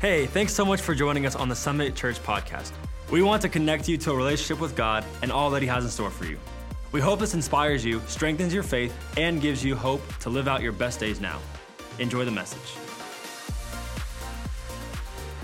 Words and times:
Hey, 0.00 0.24
thanks 0.24 0.54
so 0.54 0.64
much 0.64 0.80
for 0.80 0.94
joining 0.94 1.26
us 1.26 1.36
on 1.36 1.50
the 1.50 1.54
Summit 1.54 1.94
Church 1.94 2.18
podcast. 2.22 2.72
We 3.10 3.20
want 3.20 3.42
to 3.42 3.50
connect 3.50 3.86
you 3.86 3.98
to 3.98 4.12
a 4.12 4.16
relationship 4.16 4.58
with 4.58 4.74
God 4.74 5.04
and 5.20 5.30
all 5.30 5.50
that 5.50 5.60
He 5.60 5.68
has 5.68 5.84
in 5.84 5.90
store 5.90 6.08
for 6.08 6.24
you. 6.24 6.38
We 6.90 7.02
hope 7.02 7.20
this 7.20 7.34
inspires 7.34 7.84
you, 7.84 8.00
strengthens 8.06 8.54
your 8.54 8.62
faith, 8.62 8.96
and 9.18 9.42
gives 9.42 9.62
you 9.62 9.76
hope 9.76 10.00
to 10.20 10.30
live 10.30 10.48
out 10.48 10.62
your 10.62 10.72
best 10.72 11.00
days 11.00 11.20
now. 11.20 11.38
Enjoy 11.98 12.24
the 12.24 12.30
message. 12.30 12.78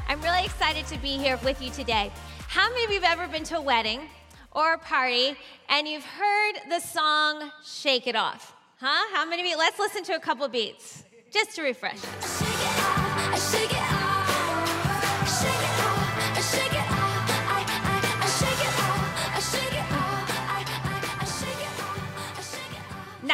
I'm 0.08 0.22
really 0.22 0.46
excited 0.46 0.86
to 0.86 0.96
be 1.00 1.18
here 1.18 1.38
with 1.44 1.60
you 1.60 1.68
today. 1.68 2.10
How 2.48 2.66
many 2.70 2.84
of 2.84 2.90
you 2.92 3.00
have 3.02 3.18
ever 3.18 3.30
been 3.30 3.44
to 3.44 3.58
a 3.58 3.60
wedding 3.60 4.08
or 4.52 4.72
a 4.72 4.78
party 4.78 5.36
and 5.68 5.86
you've 5.86 6.06
heard 6.06 6.54
the 6.70 6.80
song 6.80 7.50
Shake 7.62 8.06
It 8.06 8.16
Off? 8.16 8.56
Huh? 8.80 9.04
How 9.14 9.28
many 9.28 9.42
of 9.42 9.48
you? 9.48 9.58
Let's 9.58 9.78
listen 9.78 10.02
to 10.04 10.14
a 10.14 10.20
couple 10.20 10.48
beats 10.48 11.04
just 11.30 11.54
to 11.56 11.62
refresh. 11.62 11.98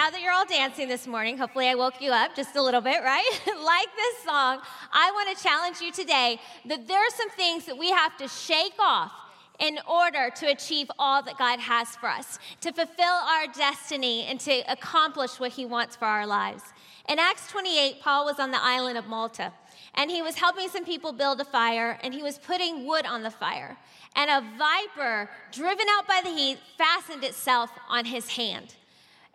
Now 0.02 0.10
that 0.10 0.20
you're 0.20 0.32
all 0.32 0.44
dancing 0.44 0.88
this 0.88 1.06
morning, 1.06 1.38
hopefully 1.38 1.68
I 1.68 1.76
woke 1.76 2.02
you 2.02 2.10
up 2.10 2.34
just 2.34 2.56
a 2.56 2.60
little 2.60 2.80
bit, 2.80 3.04
right? 3.04 3.40
like 3.46 3.86
this 3.94 4.24
song, 4.24 4.58
I 4.92 5.12
want 5.12 5.38
to 5.38 5.40
challenge 5.40 5.80
you 5.80 5.92
today 5.92 6.40
that 6.64 6.88
there 6.88 6.98
are 6.98 7.10
some 7.10 7.30
things 7.30 7.66
that 7.66 7.78
we 7.78 7.92
have 7.92 8.16
to 8.16 8.26
shake 8.26 8.74
off 8.80 9.12
in 9.60 9.78
order 9.88 10.28
to 10.34 10.46
achieve 10.46 10.90
all 10.98 11.22
that 11.22 11.38
God 11.38 11.60
has 11.60 11.94
for 11.94 12.08
us, 12.08 12.40
to 12.62 12.72
fulfill 12.72 13.06
our 13.06 13.46
destiny 13.54 14.24
and 14.24 14.40
to 14.40 14.64
accomplish 14.72 15.38
what 15.38 15.52
He 15.52 15.64
wants 15.64 15.94
for 15.94 16.06
our 16.06 16.26
lives. 16.26 16.64
In 17.08 17.20
Acts 17.20 17.46
28, 17.52 18.00
Paul 18.00 18.24
was 18.24 18.40
on 18.40 18.50
the 18.50 18.60
island 18.60 18.98
of 18.98 19.06
Malta, 19.06 19.52
and 19.94 20.10
he 20.10 20.20
was 20.20 20.34
helping 20.34 20.68
some 20.68 20.84
people 20.84 21.12
build 21.12 21.40
a 21.40 21.44
fire, 21.44 21.96
and 22.02 22.12
he 22.12 22.24
was 22.24 22.40
putting 22.40 22.86
wood 22.88 23.06
on 23.06 23.22
the 23.22 23.30
fire. 23.30 23.76
And 24.16 24.28
a 24.28 24.42
viper, 24.58 25.30
driven 25.52 25.86
out 25.96 26.08
by 26.08 26.22
the 26.24 26.30
heat, 26.30 26.58
fastened 26.76 27.22
itself 27.22 27.70
on 27.88 28.04
his 28.04 28.30
hand. 28.30 28.74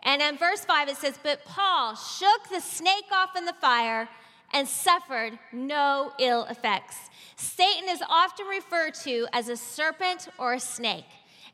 And 0.02 0.22
in 0.22 0.38
verse 0.38 0.64
5, 0.64 0.88
it 0.88 0.96
says, 0.96 1.18
But 1.22 1.44
Paul 1.44 1.94
shook 1.94 2.48
the 2.50 2.60
snake 2.60 3.06
off 3.12 3.36
in 3.36 3.44
the 3.44 3.52
fire 3.54 4.08
and 4.52 4.66
suffered 4.66 5.38
no 5.52 6.12
ill 6.18 6.44
effects. 6.44 6.96
Satan 7.36 7.88
is 7.88 8.02
often 8.08 8.46
referred 8.46 8.94
to 8.94 9.26
as 9.32 9.48
a 9.48 9.56
serpent 9.56 10.28
or 10.38 10.54
a 10.54 10.60
snake. 10.60 11.04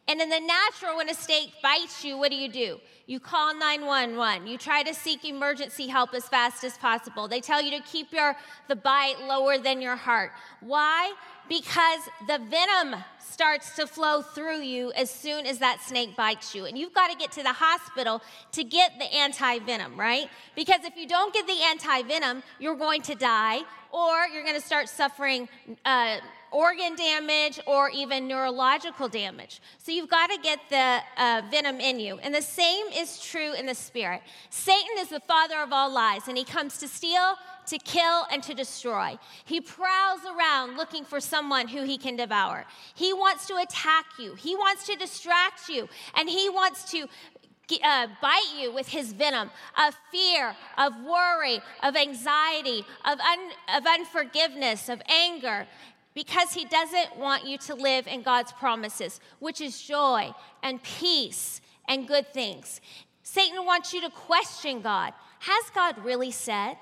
And 0.06 0.20
in 0.20 0.28
the 0.28 0.40
natural, 0.40 0.96
when 0.96 1.08
a 1.08 1.14
snake 1.14 1.54
bites 1.62 2.04
you, 2.04 2.16
what 2.16 2.30
do 2.30 2.36
you 2.36 2.48
do? 2.48 2.78
You 3.06 3.20
call 3.20 3.54
911. 3.54 4.46
You 4.46 4.56
try 4.56 4.82
to 4.82 4.94
seek 4.94 5.26
emergency 5.26 5.88
help 5.88 6.14
as 6.14 6.26
fast 6.26 6.64
as 6.64 6.78
possible. 6.78 7.28
They 7.28 7.40
tell 7.40 7.60
you 7.60 7.70
to 7.72 7.80
keep 7.80 8.12
your 8.12 8.34
the 8.66 8.76
bite 8.76 9.16
lower 9.28 9.58
than 9.58 9.82
your 9.82 9.96
heart. 9.96 10.32
Why? 10.60 11.12
Because 11.46 12.00
the 12.26 12.38
venom 12.38 13.04
starts 13.18 13.76
to 13.76 13.86
flow 13.86 14.22
through 14.22 14.62
you 14.62 14.90
as 14.92 15.10
soon 15.10 15.44
as 15.44 15.58
that 15.58 15.82
snake 15.82 16.16
bites 16.16 16.54
you. 16.54 16.64
And 16.64 16.78
you've 16.78 16.94
got 16.94 17.10
to 17.10 17.16
get 17.16 17.30
to 17.32 17.42
the 17.42 17.52
hospital 17.52 18.22
to 18.52 18.64
get 18.64 18.92
the 18.98 19.12
anti 19.12 19.58
venom, 19.58 20.00
right? 20.00 20.30
Because 20.56 20.82
if 20.84 20.96
you 20.96 21.06
don't 21.06 21.34
get 21.34 21.46
the 21.46 21.60
anti 21.62 22.02
venom, 22.04 22.42
you're 22.58 22.76
going 22.76 23.02
to 23.02 23.14
die 23.14 23.60
or 23.92 24.26
you're 24.32 24.44
going 24.44 24.58
to 24.58 24.66
start 24.66 24.88
suffering. 24.88 25.46
Uh, 25.84 26.20
organ 26.54 26.94
damage 26.94 27.58
or 27.66 27.90
even 27.90 28.28
neurological 28.28 29.08
damage. 29.08 29.60
So 29.78 29.90
you've 29.90 30.08
got 30.08 30.30
to 30.30 30.38
get 30.38 30.60
the 30.70 31.00
uh, 31.20 31.42
venom 31.50 31.80
in 31.80 31.98
you. 31.98 32.18
And 32.18 32.32
the 32.32 32.40
same 32.40 32.86
is 32.94 33.20
true 33.20 33.52
in 33.54 33.66
the 33.66 33.74
spirit. 33.74 34.22
Satan 34.50 34.96
is 34.98 35.08
the 35.08 35.20
father 35.20 35.58
of 35.58 35.72
all 35.72 35.92
lies, 35.92 36.28
and 36.28 36.38
he 36.38 36.44
comes 36.44 36.78
to 36.78 36.86
steal, 36.86 37.34
to 37.66 37.78
kill, 37.78 38.26
and 38.30 38.40
to 38.44 38.54
destroy. 38.54 39.18
He 39.44 39.60
prowls 39.60 40.20
around 40.24 40.76
looking 40.76 41.04
for 41.04 41.20
someone 41.20 41.66
who 41.66 41.82
he 41.82 41.98
can 41.98 42.14
devour. 42.14 42.66
He 42.94 43.12
wants 43.12 43.48
to 43.48 43.56
attack 43.56 44.04
you, 44.18 44.36
he 44.36 44.54
wants 44.54 44.86
to 44.86 44.94
distract 44.96 45.68
you, 45.68 45.88
and 46.14 46.28
he 46.28 46.48
wants 46.48 46.90
to 46.92 47.08
uh, 47.82 48.06
bite 48.20 48.54
you 48.58 48.72
with 48.72 48.88
his 48.88 49.12
venom 49.12 49.50
of 49.86 49.96
fear, 50.12 50.54
of 50.76 50.92
worry, 51.02 51.60
of 51.82 51.96
anxiety, 51.96 52.84
of, 53.04 53.18
un- 53.18 53.76
of 53.76 53.86
unforgiveness, 53.86 54.88
of 54.88 55.00
anger 55.08 55.66
because 56.14 56.52
he 56.52 56.64
doesn't 56.64 57.16
want 57.16 57.46
you 57.46 57.58
to 57.58 57.74
live 57.74 58.06
in 58.06 58.22
God's 58.22 58.52
promises, 58.52 59.20
which 59.40 59.60
is 59.60 59.80
joy 59.80 60.32
and 60.62 60.82
peace 60.82 61.60
and 61.88 62.08
good 62.08 62.32
things. 62.32 62.80
Satan 63.22 63.64
wants 63.66 63.92
you 63.92 64.00
to 64.02 64.10
question 64.10 64.80
God. 64.80 65.12
Has 65.40 65.64
God 65.74 66.04
really 66.04 66.30
said? 66.30 66.76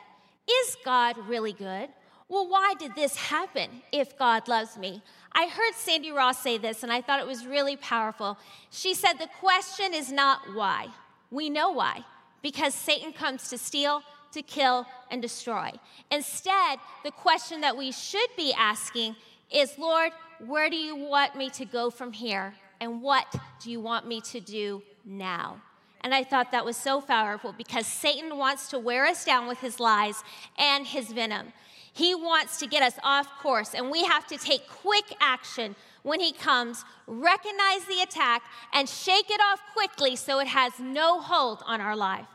Is 0.48 0.76
God 0.84 1.16
really 1.28 1.52
good? 1.52 1.88
Well, 2.28 2.48
why 2.48 2.74
did 2.78 2.94
this 2.94 3.16
happen 3.16 3.68
if 3.92 4.18
God 4.18 4.48
loves 4.48 4.78
me? 4.78 5.02
I 5.32 5.46
heard 5.46 5.74
Sandy 5.74 6.12
Ross 6.12 6.38
say 6.38 6.58
this, 6.58 6.82
and 6.82 6.92
I 6.92 7.00
thought 7.00 7.20
it 7.20 7.26
was 7.26 7.46
really 7.46 7.76
powerful. 7.76 8.38
She 8.70 8.94
said, 8.94 9.14
The 9.14 9.28
question 9.40 9.94
is 9.94 10.10
not 10.10 10.40
why. 10.54 10.88
We 11.30 11.50
know 11.50 11.70
why. 11.70 12.04
Because 12.42 12.74
Satan 12.74 13.12
comes 13.12 13.48
to 13.50 13.58
steal, 13.58 14.02
to 14.32 14.42
kill, 14.42 14.86
and 15.10 15.20
destroy. 15.22 15.70
Instead, 16.10 16.78
the 17.04 17.10
question 17.10 17.60
that 17.60 17.76
we 17.76 17.92
should 17.92 18.28
be 18.36 18.52
asking 18.52 19.16
is 19.50 19.78
Lord, 19.78 20.12
where 20.46 20.70
do 20.70 20.76
you 20.76 20.96
want 20.96 21.36
me 21.36 21.50
to 21.50 21.64
go 21.64 21.90
from 21.90 22.12
here? 22.12 22.54
And 22.80 23.00
what 23.00 23.32
do 23.62 23.70
you 23.70 23.80
want 23.80 24.08
me 24.08 24.20
to 24.22 24.40
do 24.40 24.82
now? 25.04 25.60
And 26.00 26.12
I 26.12 26.24
thought 26.24 26.50
that 26.50 26.64
was 26.64 26.76
so 26.76 27.00
powerful 27.00 27.54
because 27.56 27.86
Satan 27.86 28.36
wants 28.36 28.68
to 28.70 28.78
wear 28.78 29.06
us 29.06 29.24
down 29.24 29.46
with 29.46 29.58
his 29.60 29.78
lies 29.78 30.24
and 30.58 30.84
his 30.84 31.12
venom. 31.12 31.52
He 31.92 32.14
wants 32.14 32.58
to 32.58 32.66
get 32.66 32.82
us 32.82 32.94
off 33.04 33.28
course, 33.40 33.74
and 33.74 33.90
we 33.90 34.02
have 34.04 34.26
to 34.28 34.38
take 34.38 34.66
quick 34.68 35.14
action 35.20 35.76
when 36.02 36.20
he 36.20 36.32
comes, 36.32 36.84
recognize 37.06 37.84
the 37.84 38.00
attack, 38.02 38.42
and 38.72 38.88
shake 38.88 39.30
it 39.30 39.40
off 39.40 39.60
quickly 39.74 40.16
so 40.16 40.40
it 40.40 40.48
has 40.48 40.72
no 40.80 41.20
hold 41.20 41.62
on 41.66 41.80
our 41.80 41.94
life. 41.94 42.26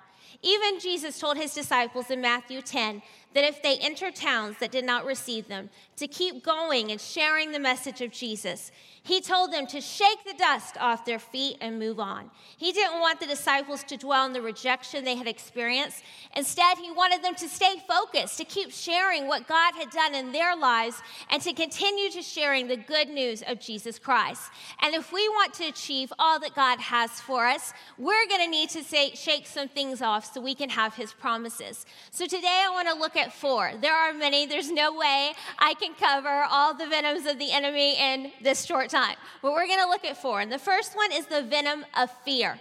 Even 0.41 0.79
Jesus 0.79 1.19
told 1.19 1.37
his 1.37 1.53
disciples 1.53 2.11
in 2.11 2.21
Matthew 2.21 2.61
10 2.61 3.01
that 3.33 3.43
if 3.43 3.61
they 3.61 3.77
enter 3.77 4.11
towns 4.11 4.57
that 4.59 4.71
did 4.71 4.85
not 4.85 5.05
receive 5.05 5.47
them, 5.47 5.69
to 5.97 6.07
keep 6.07 6.43
going 6.43 6.91
and 6.91 7.01
sharing 7.01 7.51
the 7.51 7.59
message 7.59 8.01
of 8.01 8.11
Jesus. 8.11 8.71
He 9.01 9.19
told 9.19 9.51
them 9.51 9.65
to 9.67 9.81
shake 9.81 10.23
the 10.25 10.33
dust 10.37 10.75
off 10.79 11.05
their 11.05 11.17
feet 11.17 11.57
and 11.59 11.79
move 11.79 11.99
on. 11.99 12.29
He 12.57 12.71
didn't 12.71 12.99
want 12.99 13.19
the 13.19 13.25
disciples 13.25 13.83
to 13.85 13.97
dwell 13.97 14.25
on 14.25 14.33
the 14.33 14.41
rejection 14.41 15.03
they 15.03 15.15
had 15.15 15.27
experienced. 15.27 16.03
Instead, 16.35 16.77
he 16.77 16.91
wanted 16.91 17.23
them 17.23 17.33
to 17.35 17.47
stay 17.47 17.81
focused, 17.87 18.37
to 18.37 18.43
keep 18.43 18.71
sharing 18.71 19.27
what 19.27 19.47
God 19.47 19.73
had 19.75 19.89
done 19.89 20.13
in 20.13 20.33
their 20.33 20.55
lives, 20.55 21.01
and 21.31 21.41
to 21.41 21.53
continue 21.53 22.11
to 22.11 22.21
sharing 22.21 22.67
the 22.67 22.77
good 22.77 23.09
news 23.09 23.41
of 23.47 23.59
Jesus 23.59 23.97
Christ. 23.97 24.51
And 24.81 24.93
if 24.93 25.11
we 25.11 25.27
want 25.29 25.53
to 25.55 25.67
achieve 25.67 26.13
all 26.19 26.39
that 26.41 26.53
God 26.53 26.79
has 26.79 27.19
for 27.21 27.47
us, 27.47 27.73
we're 27.97 28.27
going 28.27 28.41
to 28.41 28.51
need 28.51 28.69
to 28.71 28.83
say, 28.83 29.11
shake 29.11 29.47
some 29.47 29.67
things 29.67 30.01
off 30.01 30.31
so 30.31 30.41
we 30.41 30.53
can 30.53 30.69
have 30.69 30.93
his 30.93 31.13
promises. 31.13 31.87
So 32.11 32.25
today 32.25 32.63
I 32.65 32.69
want 32.69 32.87
to 32.89 32.93
look 32.93 33.15
at 33.17 33.33
four. 33.33 33.71
There 33.81 33.95
are 33.95 34.13
many, 34.13 34.45
there's 34.45 34.71
no 34.71 34.93
way 34.93 35.33
I 35.59 35.73
can 35.75 35.93
cover 35.95 36.45
all 36.49 36.73
the 36.73 36.87
venoms 36.87 37.25
of 37.25 37.39
the 37.39 37.51
enemy 37.51 37.97
in 37.99 38.31
this 38.41 38.65
short 38.65 38.89
time. 38.89 39.15
But 39.41 39.51
we're 39.51 39.67
going 39.67 39.79
to 39.79 39.87
look 39.87 40.05
at 40.05 40.21
four. 40.21 40.41
And 40.41 40.51
the 40.51 40.59
first 40.59 40.95
one 40.95 41.11
is 41.11 41.25
the 41.25 41.41
venom 41.41 41.85
of 41.95 42.11
fear. 42.23 42.59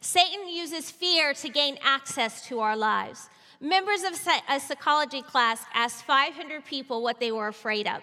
Satan 0.00 0.48
uses 0.48 0.90
fear 0.90 1.32
to 1.34 1.48
gain 1.48 1.78
access 1.82 2.46
to 2.48 2.60
our 2.60 2.76
lives. 2.76 3.28
Members 3.60 4.02
of 4.02 4.12
a 4.48 4.60
psychology 4.60 5.22
class 5.22 5.64
asked 5.72 6.04
500 6.04 6.64
people 6.66 7.02
what 7.02 7.18
they 7.18 7.32
were 7.32 7.48
afraid 7.48 7.88
of. 7.88 8.02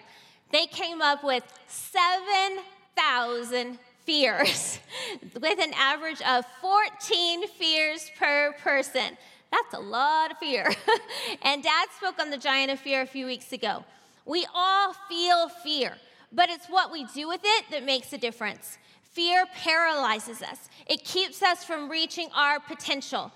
They 0.50 0.66
came 0.66 1.00
up 1.00 1.22
with 1.22 1.44
7,000 1.68 3.78
fears, 4.04 4.80
with 5.40 5.60
an 5.60 5.72
average 5.74 6.20
of 6.22 6.44
14 6.60 7.46
fears 7.48 8.10
per 8.18 8.52
person. 8.62 9.16
That's 9.52 9.74
a 9.74 9.80
lot 9.80 10.32
of 10.32 10.38
fear. 10.38 10.68
and 11.42 11.62
Dad 11.62 11.86
spoke 11.96 12.18
on 12.18 12.30
the 12.30 12.38
giant 12.38 12.72
of 12.72 12.80
fear 12.80 13.02
a 13.02 13.06
few 13.06 13.26
weeks 13.26 13.52
ago. 13.52 13.84
We 14.24 14.44
all 14.52 14.92
feel 15.08 15.48
fear 15.48 15.96
but 16.32 16.48
it's 16.48 16.66
what 16.66 16.90
we 16.90 17.04
do 17.04 17.28
with 17.28 17.42
it 17.44 17.64
that 17.70 17.84
makes 17.84 18.12
a 18.12 18.18
difference. 18.18 18.78
Fear 19.02 19.44
paralyzes 19.54 20.42
us, 20.42 20.68
it 20.86 21.04
keeps 21.04 21.42
us 21.42 21.64
from 21.64 21.90
reaching 21.90 22.28
our 22.34 22.58
potential. 22.58 23.30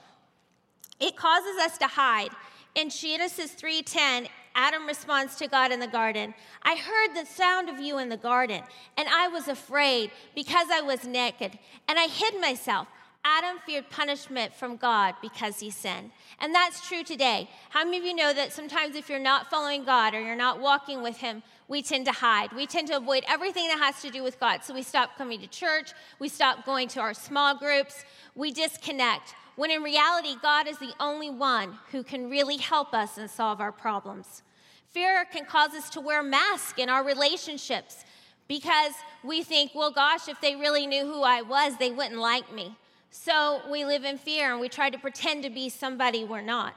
It 0.98 1.16
causes 1.16 1.58
us 1.62 1.76
to 1.78 1.86
hide. 1.86 2.30
In 2.74 2.88
Genesis 2.88 3.52
3:10, 3.52 4.28
Adam 4.54 4.86
responds 4.86 5.36
to 5.36 5.46
God 5.46 5.70
in 5.70 5.80
the 5.80 5.86
garden. 5.86 6.34
I 6.62 6.76
heard 6.76 7.14
the 7.14 7.26
sound 7.26 7.68
of 7.68 7.78
you 7.78 7.98
in 7.98 8.08
the 8.08 8.16
garden, 8.16 8.62
and 8.96 9.06
I 9.08 9.28
was 9.28 9.48
afraid 9.48 10.10
because 10.34 10.68
I 10.72 10.80
was 10.80 11.04
naked, 11.04 11.58
and 11.86 11.98
I 11.98 12.06
hid 12.06 12.40
myself. 12.40 12.88
Adam 13.28 13.58
feared 13.66 13.90
punishment 13.90 14.54
from 14.54 14.76
God 14.76 15.16
because 15.20 15.58
he 15.58 15.68
sinned. 15.68 16.12
And 16.38 16.54
that's 16.54 16.86
true 16.86 17.02
today. 17.02 17.50
How 17.70 17.84
many 17.84 17.98
of 17.98 18.04
you 18.04 18.14
know 18.14 18.32
that 18.32 18.52
sometimes 18.52 18.94
if 18.94 19.08
you're 19.08 19.18
not 19.18 19.50
following 19.50 19.84
God 19.84 20.14
or 20.14 20.20
you're 20.20 20.36
not 20.36 20.60
walking 20.60 21.02
with 21.02 21.16
Him, 21.16 21.42
we 21.66 21.82
tend 21.82 22.04
to 22.06 22.12
hide. 22.12 22.52
We 22.52 22.66
tend 22.66 22.86
to 22.88 22.96
avoid 22.96 23.24
everything 23.26 23.66
that 23.66 23.80
has 23.80 24.00
to 24.02 24.10
do 24.10 24.22
with 24.22 24.38
God. 24.38 24.62
So 24.62 24.72
we 24.72 24.84
stop 24.84 25.18
coming 25.18 25.40
to 25.40 25.48
church, 25.48 25.92
we 26.20 26.28
stop 26.28 26.64
going 26.64 26.86
to 26.90 27.00
our 27.00 27.14
small 27.14 27.58
groups, 27.58 28.04
we 28.36 28.52
disconnect. 28.52 29.34
When 29.56 29.72
in 29.72 29.82
reality, 29.82 30.36
God 30.40 30.68
is 30.68 30.78
the 30.78 30.92
only 31.00 31.30
one 31.30 31.78
who 31.90 32.04
can 32.04 32.30
really 32.30 32.58
help 32.58 32.94
us 32.94 33.18
and 33.18 33.28
solve 33.28 33.60
our 33.60 33.72
problems. 33.72 34.42
Fear 34.90 35.24
can 35.32 35.46
cause 35.46 35.74
us 35.74 35.90
to 35.90 36.00
wear 36.00 36.22
masks 36.22 36.78
in 36.78 36.88
our 36.88 37.02
relationships 37.02 38.04
because 38.46 38.92
we 39.24 39.42
think, 39.42 39.72
well, 39.74 39.90
gosh, 39.90 40.28
if 40.28 40.40
they 40.40 40.54
really 40.54 40.86
knew 40.86 41.04
who 41.04 41.22
I 41.22 41.42
was, 41.42 41.76
they 41.78 41.90
wouldn't 41.90 42.20
like 42.20 42.54
me. 42.54 42.76
So 43.10 43.62
we 43.70 43.84
live 43.84 44.04
in 44.04 44.18
fear 44.18 44.52
and 44.52 44.60
we 44.60 44.68
try 44.68 44.90
to 44.90 44.98
pretend 44.98 45.42
to 45.44 45.50
be 45.50 45.68
somebody 45.68 46.24
we're 46.24 46.40
not. 46.40 46.74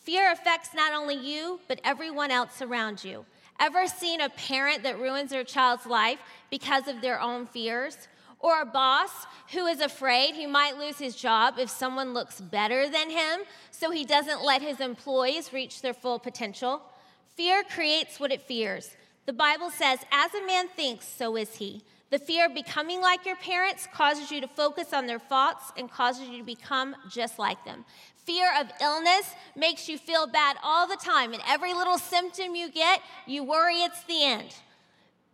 Fear 0.00 0.32
affects 0.32 0.70
not 0.74 0.92
only 0.92 1.14
you, 1.14 1.60
but 1.68 1.80
everyone 1.82 2.30
else 2.30 2.62
around 2.62 3.02
you. 3.02 3.24
Ever 3.58 3.86
seen 3.86 4.20
a 4.20 4.28
parent 4.28 4.82
that 4.82 5.00
ruins 5.00 5.30
their 5.30 5.44
child's 5.44 5.86
life 5.86 6.18
because 6.50 6.86
of 6.88 7.00
their 7.00 7.20
own 7.20 7.46
fears? 7.46 8.08
Or 8.38 8.60
a 8.60 8.66
boss 8.66 9.10
who 9.52 9.66
is 9.66 9.80
afraid 9.80 10.34
he 10.34 10.46
might 10.46 10.76
lose 10.76 10.98
his 10.98 11.16
job 11.16 11.54
if 11.58 11.70
someone 11.70 12.12
looks 12.12 12.40
better 12.40 12.88
than 12.88 13.10
him, 13.10 13.40
so 13.70 13.90
he 13.90 14.04
doesn't 14.04 14.44
let 14.44 14.62
his 14.62 14.78
employees 14.78 15.52
reach 15.52 15.82
their 15.82 15.94
full 15.94 16.18
potential? 16.18 16.82
Fear 17.34 17.64
creates 17.64 18.20
what 18.20 18.30
it 18.30 18.42
fears. 18.42 18.94
The 19.24 19.32
Bible 19.32 19.70
says, 19.70 19.98
as 20.12 20.34
a 20.34 20.46
man 20.46 20.68
thinks, 20.68 21.08
so 21.08 21.36
is 21.36 21.56
he. 21.56 21.82
The 22.10 22.18
fear 22.18 22.46
of 22.46 22.54
becoming 22.54 23.00
like 23.00 23.26
your 23.26 23.36
parents 23.36 23.88
causes 23.92 24.30
you 24.30 24.40
to 24.40 24.46
focus 24.46 24.92
on 24.92 25.06
their 25.06 25.18
faults 25.18 25.72
and 25.76 25.90
causes 25.90 26.28
you 26.28 26.38
to 26.38 26.44
become 26.44 26.94
just 27.10 27.38
like 27.38 27.64
them. 27.64 27.84
Fear 28.24 28.48
of 28.60 28.68
illness 28.80 29.34
makes 29.56 29.88
you 29.88 29.98
feel 29.98 30.26
bad 30.26 30.56
all 30.62 30.86
the 30.86 30.96
time, 30.96 31.32
and 31.32 31.42
every 31.46 31.74
little 31.74 31.98
symptom 31.98 32.54
you 32.54 32.70
get, 32.70 33.00
you 33.26 33.42
worry 33.42 33.76
it's 33.76 34.02
the 34.04 34.24
end. 34.24 34.54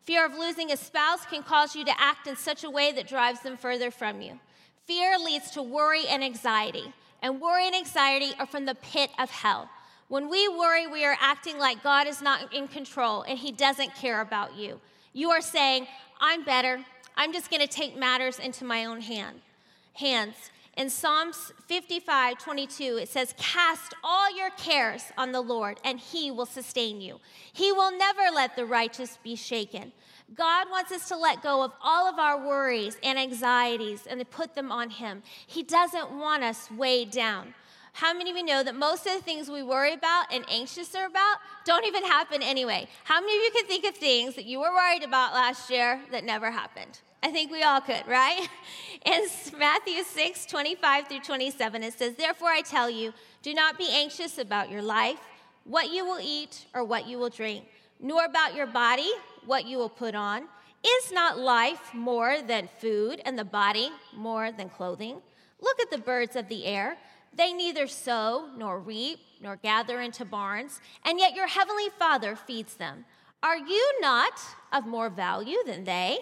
Fear 0.05 0.27
of 0.27 0.35
losing 0.35 0.73
a 0.73 0.77
spouse 0.77 1.25
can 1.27 1.43
cause 1.43 1.77
you 1.77 1.85
to 1.85 2.01
act 2.01 2.27
in 2.27 2.37
such 2.37 2.65
a 2.65 2.71
way 2.71 2.91
that 2.93 3.07
drives 3.07 3.41
them 3.41 3.57
further 3.57 3.91
from 3.91 4.21
you. 4.21 4.41
Fear 4.87 5.19
leads 5.19 5.51
to 5.53 5.63
worry 5.63 6.07
and 6.09 6.25
anxiety, 6.25 6.93
and 7.23 7.41
worry 7.41 7.67
and 7.67 7.77
anxiety 7.77 8.33
are 8.39 8.47
from 8.47 8.65
the 8.67 8.75
pit 8.75 9.11
of 9.19 9.31
hell. 9.31 9.69
When 10.09 10.29
we 10.29 10.49
worry, 10.49 10.87
we 10.87 11.05
are 11.07 11.17
acting 11.21 11.59
like 11.59 11.83
God 11.83 12.07
is 12.07 12.21
not 12.21 12.53
in 12.53 12.69
control 12.69 13.23
and 13.23 13.39
He 13.39 13.53
doesn't 13.53 13.95
care 13.95 14.21
about 14.21 14.57
you. 14.57 14.81
You 15.13 15.31
are 15.31 15.41
saying, 15.41 15.87
I'm 16.21 16.45
better. 16.45 16.85
I'm 17.17 17.33
just 17.33 17.51
going 17.51 17.61
to 17.61 17.69
take 17.69 17.97
matters 17.97 18.39
into 18.39 18.65
my 18.65 18.87
own 18.87 19.01
hand, 19.03 19.41
hands. 19.95 20.51
In 20.75 20.89
Psalms 20.89 21.53
55 21.67 22.39
22, 22.39 22.99
it 23.03 23.09
says, 23.09 23.35
Cast 23.37 23.95
all 24.03 24.35
your 24.35 24.49
cares 24.51 25.05
on 25.19 25.33
the 25.33 25.43
Lord, 25.43 25.79
and 25.85 26.01
he 26.01 26.31
will 26.31 26.47
sustain 26.47 27.03
you. 27.03 27.21
He 27.53 27.73
will 27.73 27.97
never 27.97 28.23
let 28.35 28.57
the 28.57 28.65
righteous 28.65 29.19
be 29.23 29.37
shaken. 29.37 29.93
God 30.35 30.71
wants 30.71 30.91
us 30.91 31.09
to 31.09 31.17
let 31.17 31.43
go 31.43 31.63
of 31.63 31.73
all 31.83 32.09
of 32.09 32.19
our 32.19 32.39
worries 32.39 32.97
and 33.03 33.19
anxieties 33.19 34.07
and 34.07 34.19
to 34.19 34.25
put 34.25 34.55
them 34.55 34.73
on 34.73 34.89
him. 34.89 35.23
He 35.47 35.63
doesn't 35.63 36.11
want 36.11 36.43
us 36.43 36.71
weighed 36.71 37.11
down. 37.11 37.53
How 37.93 38.15
many 38.15 38.31
of 38.31 38.37
you 38.37 38.45
know 38.45 38.63
that 38.63 38.75
most 38.75 39.07
of 39.07 39.13
the 39.13 39.21
things 39.21 39.51
we 39.51 39.63
worry 39.63 39.93
about 39.93 40.33
and 40.33 40.45
anxious 40.51 40.95
are 40.95 41.07
about 41.07 41.37
don't 41.65 41.85
even 41.85 42.05
happen 42.05 42.43
anyway? 42.43 42.89
How 43.05 43.21
many 43.21 43.37
of 43.37 43.43
you 43.43 43.51
can 43.53 43.67
think 43.67 43.85
of 43.85 43.95
things 43.95 44.35
that 44.35 44.47
you 44.47 44.61
were 44.61 44.73
worried 44.73 45.03
about 45.03 45.35
last 45.35 45.71
year 45.71 46.01
that 46.11 46.25
never 46.25 46.51
happened? 46.51 47.01
I 47.23 47.31
think 47.31 47.53
we 47.53 47.63
all 47.63 47.81
could, 47.81 48.07
right? 48.09 48.49
In 49.07 49.27
Matthew 49.57 50.03
6, 50.03 50.47
25 50.47 51.09
through 51.09 51.21
27, 51.21 51.83
it 51.83 51.93
says, 51.93 52.15
Therefore 52.17 52.49
I 52.49 52.63
tell 52.63 52.91
you, 52.91 53.13
do 53.43 53.55
not 53.55 53.79
be 53.79 53.89
anxious 53.91 54.39
about 54.39 54.71
your 54.71 54.83
life, 54.83 55.21
what 55.65 55.93
you 55.93 56.05
will 56.05 56.21
eat 56.21 56.67
or 56.75 56.83
what 56.83 57.07
you 57.07 57.19
will 57.19 57.29
drink, 57.29 57.65
nor 58.01 58.25
about 58.25 58.55
your 58.55 58.67
body, 58.67 59.11
what 59.45 59.67
you 59.67 59.79
will 59.79 59.89
put 59.89 60.15
on. 60.15 60.49
Is 60.85 61.13
not 61.13 61.39
life 61.39 61.95
more 61.95 62.43
than 62.43 62.69
food, 62.81 63.23
and 63.25 63.39
the 63.39 63.45
body 63.45 63.91
more 64.13 64.51
than 64.51 64.69
clothing? 64.69 65.23
Look 65.61 65.81
at 65.81 65.93
the 65.93 65.99
birds 65.99 66.35
of 66.35 66.49
the 66.49 66.65
air. 66.65 66.97
They 67.35 67.53
neither 67.53 67.87
sow 67.87 68.49
nor 68.57 68.79
reap 68.79 69.19
nor 69.41 69.57
gather 69.57 70.01
into 70.01 70.25
barns, 70.25 70.81
and 71.05 71.19
yet 71.19 71.35
your 71.35 71.47
heavenly 71.47 71.89
Father 71.99 72.37
feeds 72.37 72.75
them. 72.75 73.05
Are 73.43 73.57
you 73.57 73.99
not 74.01 74.41
of 74.73 74.87
more 74.87 75.11
value 75.11 75.59
than 75.67 75.85
they? 75.85 76.21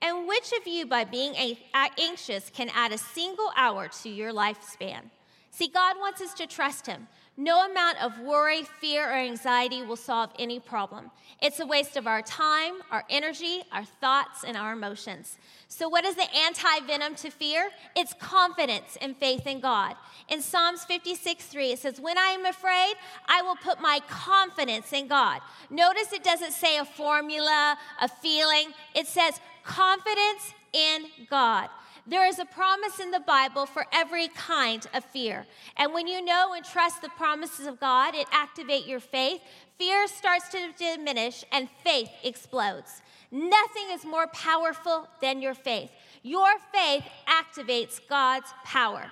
And 0.00 0.26
which 0.26 0.52
of 0.58 0.66
you, 0.66 0.86
by 0.86 1.04
being 1.04 1.34
anxious, 1.74 2.50
can 2.50 2.70
add 2.74 2.92
a 2.92 2.98
single 2.98 3.52
hour 3.56 3.88
to 4.02 4.08
your 4.08 4.32
lifespan? 4.32 5.10
See, 5.50 5.68
God 5.68 5.96
wants 5.98 6.20
us 6.20 6.34
to 6.34 6.46
trust 6.46 6.86
Him. 6.86 7.08
No 7.36 7.64
amount 7.64 8.02
of 8.02 8.18
worry, 8.20 8.62
fear, 8.62 9.08
or 9.08 9.14
anxiety 9.14 9.82
will 9.82 9.96
solve 9.96 10.30
any 10.38 10.60
problem. 10.60 11.10
It's 11.40 11.60
a 11.60 11.66
waste 11.66 11.96
of 11.96 12.06
our 12.06 12.20
time, 12.20 12.74
our 12.90 13.04
energy, 13.08 13.62
our 13.72 13.84
thoughts, 13.84 14.44
and 14.44 14.54
our 14.54 14.74
emotions. 14.74 15.38
So, 15.66 15.88
what 15.88 16.04
is 16.04 16.14
the 16.14 16.30
anti 16.36 16.80
venom 16.86 17.14
to 17.16 17.30
fear? 17.30 17.70
It's 17.96 18.12
confidence 18.20 18.98
and 19.00 19.16
faith 19.16 19.46
in 19.46 19.60
God. 19.60 19.96
In 20.28 20.42
Psalms 20.42 20.84
56 20.84 21.44
3, 21.46 21.72
it 21.72 21.78
says, 21.78 21.98
When 21.98 22.18
I 22.18 22.28
am 22.28 22.44
afraid, 22.44 22.94
I 23.26 23.40
will 23.40 23.56
put 23.56 23.80
my 23.80 24.00
confidence 24.08 24.92
in 24.92 25.08
God. 25.08 25.40
Notice 25.70 26.12
it 26.12 26.22
doesn't 26.22 26.52
say 26.52 26.76
a 26.76 26.84
formula, 26.84 27.78
a 28.00 28.08
feeling, 28.08 28.74
it 28.94 29.06
says 29.06 29.40
confidence 29.64 30.52
in 30.74 31.06
God. 31.30 31.70
There 32.04 32.26
is 32.26 32.40
a 32.40 32.44
promise 32.44 32.98
in 32.98 33.12
the 33.12 33.20
Bible 33.20 33.64
for 33.64 33.86
every 33.92 34.26
kind 34.28 34.84
of 34.92 35.04
fear. 35.04 35.46
And 35.76 35.94
when 35.94 36.08
you 36.08 36.24
know 36.24 36.52
and 36.52 36.64
trust 36.64 37.00
the 37.00 37.08
promises 37.10 37.66
of 37.66 37.78
God, 37.78 38.14
it 38.16 38.26
activates 38.28 38.88
your 38.88 38.98
faith. 38.98 39.40
Fear 39.78 40.08
starts 40.08 40.48
to 40.48 40.72
diminish 40.76 41.44
and 41.52 41.68
faith 41.84 42.10
explodes. 42.24 43.02
Nothing 43.30 43.84
is 43.92 44.04
more 44.04 44.26
powerful 44.28 45.06
than 45.20 45.40
your 45.40 45.54
faith. 45.54 45.90
Your 46.22 46.50
faith 46.72 47.04
activates 47.28 48.00
God's 48.08 48.52
power. 48.64 49.10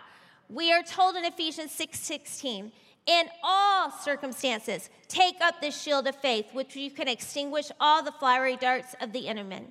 We 0.49 0.73
are 0.73 0.83
told 0.83 1.15
in 1.15 1.25
Ephesians 1.25 1.71
6 1.71 1.99
16, 1.99 2.73
in 3.07 3.29
all 3.43 3.91
circumstances, 3.91 4.91
take 5.09 5.37
up 5.41 5.61
the 5.61 5.71
shield 5.71 6.07
of 6.09 6.17
faith, 6.17 6.47
which 6.53 6.77
you 6.77 6.91
can 6.91 7.09
extinguish 7.09 7.71
all 7.81 8.03
the 8.03 8.13
fiery 8.13 8.57
darts 8.57 8.95
of 9.01 9.13
the 9.13 9.29
enemy. 9.29 9.67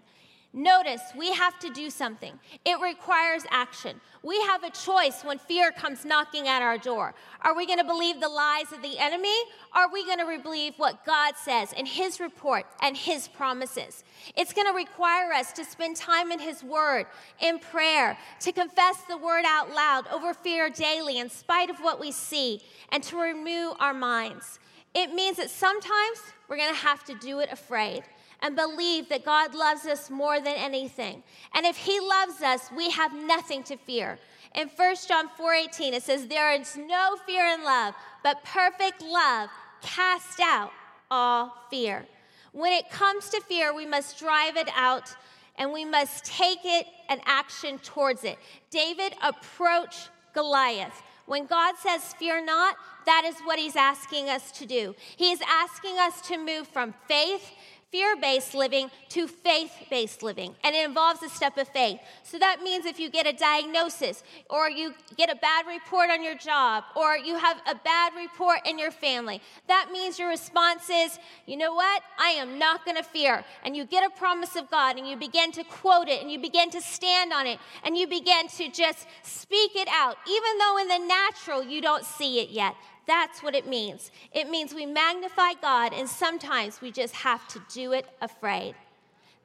Notice 0.51 1.01
we 1.15 1.31
have 1.31 1.59
to 1.59 1.69
do 1.69 1.91
something. 1.91 2.39
It 2.65 2.81
requires 2.81 3.43
action. 3.51 4.01
We 4.23 4.41
have 4.47 4.63
a 4.63 4.71
choice 4.71 5.21
when 5.23 5.37
fear 5.37 5.71
comes 5.71 6.05
knocking 6.05 6.47
at 6.47 6.63
our 6.63 6.79
door. 6.79 7.13
Are 7.41 7.55
we 7.55 7.67
going 7.67 7.77
to 7.77 7.85
believe 7.85 8.19
the 8.19 8.29
lies 8.29 8.71
of 8.73 8.81
the 8.81 8.97
enemy? 8.97 9.37
Are 9.73 9.91
we 9.93 10.03
going 10.05 10.17
to 10.17 10.41
believe 10.41 10.73
what 10.77 11.05
God 11.05 11.35
says 11.35 11.71
in 11.73 11.85
His 11.85 12.19
report 12.19 12.65
and 12.81 12.97
His 12.97 13.27
promises? 13.27 14.03
It's 14.35 14.51
going 14.51 14.65
to 14.65 14.73
require 14.73 15.31
us 15.33 15.53
to 15.53 15.63
spend 15.63 15.97
time 15.97 16.31
in 16.31 16.39
His 16.39 16.63
Word, 16.63 17.05
in 17.39 17.59
prayer, 17.59 18.17
to 18.39 18.51
confess 18.51 19.03
the 19.03 19.17
Word 19.17 19.45
out 19.45 19.71
loud 19.71 20.07
over 20.07 20.33
fear 20.33 20.71
daily 20.71 21.19
in 21.19 21.29
spite 21.29 21.69
of 21.69 21.77
what 21.77 21.99
we 21.99 22.11
see, 22.11 22.59
and 22.91 23.03
to 23.03 23.21
renew 23.21 23.73
our 23.79 23.93
minds. 23.93 24.59
It 24.95 25.13
means 25.13 25.37
that 25.37 25.51
sometimes 25.51 26.19
we're 26.47 26.57
going 26.57 26.73
to 26.73 26.81
have 26.81 27.03
to 27.05 27.13
do 27.13 27.39
it 27.39 27.49
afraid 27.51 28.03
and 28.41 28.55
believe 28.55 29.09
that 29.09 29.25
God 29.25 29.53
loves 29.53 29.85
us 29.85 30.09
more 30.09 30.39
than 30.39 30.55
anything. 30.55 31.23
And 31.53 31.65
if 31.65 31.77
he 31.77 31.99
loves 31.99 32.41
us, 32.41 32.69
we 32.75 32.89
have 32.91 33.13
nothing 33.13 33.63
to 33.63 33.77
fear. 33.77 34.17
In 34.55 34.69
1 34.69 35.07
John 35.07 35.29
4:18 35.37 35.93
it 35.93 36.03
says 36.03 36.27
there 36.27 36.51
is 36.53 36.75
no 36.77 37.17
fear 37.25 37.45
in 37.47 37.63
love, 37.63 37.93
but 38.23 38.43
perfect 38.43 39.01
love 39.01 39.49
casts 39.81 40.39
out 40.39 40.71
all 41.11 41.53
fear. 41.69 42.05
When 42.51 42.73
it 42.73 42.89
comes 42.89 43.29
to 43.29 43.41
fear, 43.41 43.73
we 43.73 43.85
must 43.85 44.17
drive 44.17 44.57
it 44.57 44.69
out 44.75 45.15
and 45.57 45.71
we 45.71 45.85
must 45.85 46.25
take 46.25 46.59
it 46.63 46.87
and 47.09 47.21
action 47.25 47.77
towards 47.79 48.23
it. 48.23 48.39
David 48.71 49.13
approached 49.21 50.09
Goliath. 50.33 51.03
When 51.25 51.45
God 51.45 51.75
says, 51.77 52.13
Fear 52.13 52.45
not, 52.45 52.75
that 53.05 53.23
is 53.23 53.35
what 53.41 53.59
he's 53.59 53.75
asking 53.75 54.29
us 54.29 54.51
to 54.53 54.65
do. 54.65 54.95
He's 55.15 55.41
asking 55.47 55.99
us 55.99 56.21
to 56.21 56.37
move 56.37 56.67
from 56.67 56.93
faith 57.07 57.51
fear 57.91 58.15
based 58.15 58.53
living 58.53 58.89
to 59.09 59.27
faith 59.27 59.71
based 59.89 60.21
living. 60.21 60.55
And 60.63 60.75
it 60.75 60.85
involves 60.85 61.23
a 61.23 61.29
step 61.29 61.57
of 61.57 61.67
faith. 61.67 61.99
So 62.23 62.37
that 62.39 62.61
means 62.61 62.85
if 62.85 62.99
you 62.99 63.09
get 63.09 63.25
a 63.25 63.33
diagnosis, 63.33 64.23
or 64.49 64.69
you 64.69 64.93
get 65.17 65.31
a 65.31 65.35
bad 65.35 65.65
report 65.67 66.09
on 66.09 66.23
your 66.23 66.35
job, 66.35 66.83
or 66.95 67.17
you 67.17 67.37
have 67.37 67.57
a 67.67 67.75
bad 67.75 68.13
report 68.15 68.59
in 68.65 68.77
your 68.77 68.91
family, 68.91 69.41
that 69.67 69.89
means 69.91 70.19
your 70.19 70.29
response 70.29 70.89
is, 70.89 71.17
you 71.45 71.57
know 71.57 71.73
what? 71.73 72.03
I 72.19 72.29
am 72.29 72.59
not 72.59 72.85
going 72.85 72.97
to 72.97 73.03
fear. 73.03 73.43
And 73.63 73.75
you 73.75 73.85
get 73.85 74.05
a 74.05 74.15
promise 74.15 74.55
of 74.55 74.69
God 74.69 74.97
and 74.97 75.07
you 75.07 75.17
begin 75.17 75.51
to 75.53 75.63
quote 75.63 76.07
it 76.07 76.21
and 76.21 76.31
you 76.31 76.39
begin 76.39 76.69
to 76.71 76.81
stand 76.81 77.33
on 77.33 77.47
it 77.47 77.59
and 77.83 77.97
you 77.97 78.07
begin 78.07 78.47
to 78.49 78.69
just 78.69 79.07
speak 79.23 79.71
it 79.75 79.87
out, 79.89 80.17
even 80.29 80.57
though 80.59 80.77
in 80.77 80.87
the 80.87 81.07
natural 81.07 81.63
you 81.63 81.81
don't 81.81 82.05
see 82.05 82.39
it 82.39 82.49
yet. 82.49 82.75
That's 83.09 83.41
what 83.41 83.55
it 83.55 83.65
means. 83.65 84.11
It 84.31 84.51
means 84.51 84.71
we 84.71 84.85
magnify 84.85 85.53
God, 85.59 85.93
and 85.95 86.07
sometimes 86.07 86.79
we 86.79 86.91
just 86.91 87.15
have 87.15 87.47
to 87.47 87.59
do 87.73 87.93
it 87.93 88.05
afraid. 88.21 88.75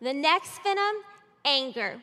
The 0.02 0.12
next 0.12 0.62
venom, 0.62 0.96
anger. 1.46 1.96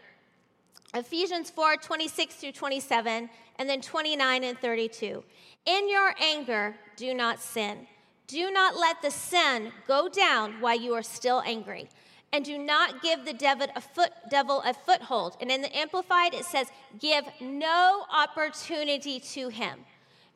Ephesians 0.95 1.51
4 1.51 1.75
26 1.75 2.33
through 2.33 2.53
27, 2.53 3.29
and 3.59 3.69
then 3.69 3.79
29 3.79 4.43
and 4.43 4.57
32. 4.57 5.23
In 5.67 5.87
your 5.87 6.15
anger, 6.19 6.75
do 6.95 7.13
not 7.13 7.39
sin. 7.39 7.85
Do 8.25 8.49
not 8.49 8.75
let 8.75 8.99
the 9.03 9.11
sin 9.11 9.71
go 9.87 10.09
down 10.09 10.53
while 10.61 10.79
you 10.79 10.95
are 10.95 11.03
still 11.03 11.43
angry. 11.45 11.89
And 12.33 12.43
do 12.43 12.57
not 12.57 13.03
give 13.03 13.23
the 13.23 13.33
devil 13.33 13.67
a, 13.75 13.81
foot, 13.81 14.09
devil 14.31 14.63
a 14.65 14.73
foothold. 14.73 15.37
And 15.39 15.51
in 15.51 15.61
the 15.61 15.77
Amplified, 15.77 16.33
it 16.33 16.45
says, 16.45 16.71
give 16.97 17.25
no 17.39 18.05
opportunity 18.11 19.19
to 19.19 19.49
him. 19.49 19.81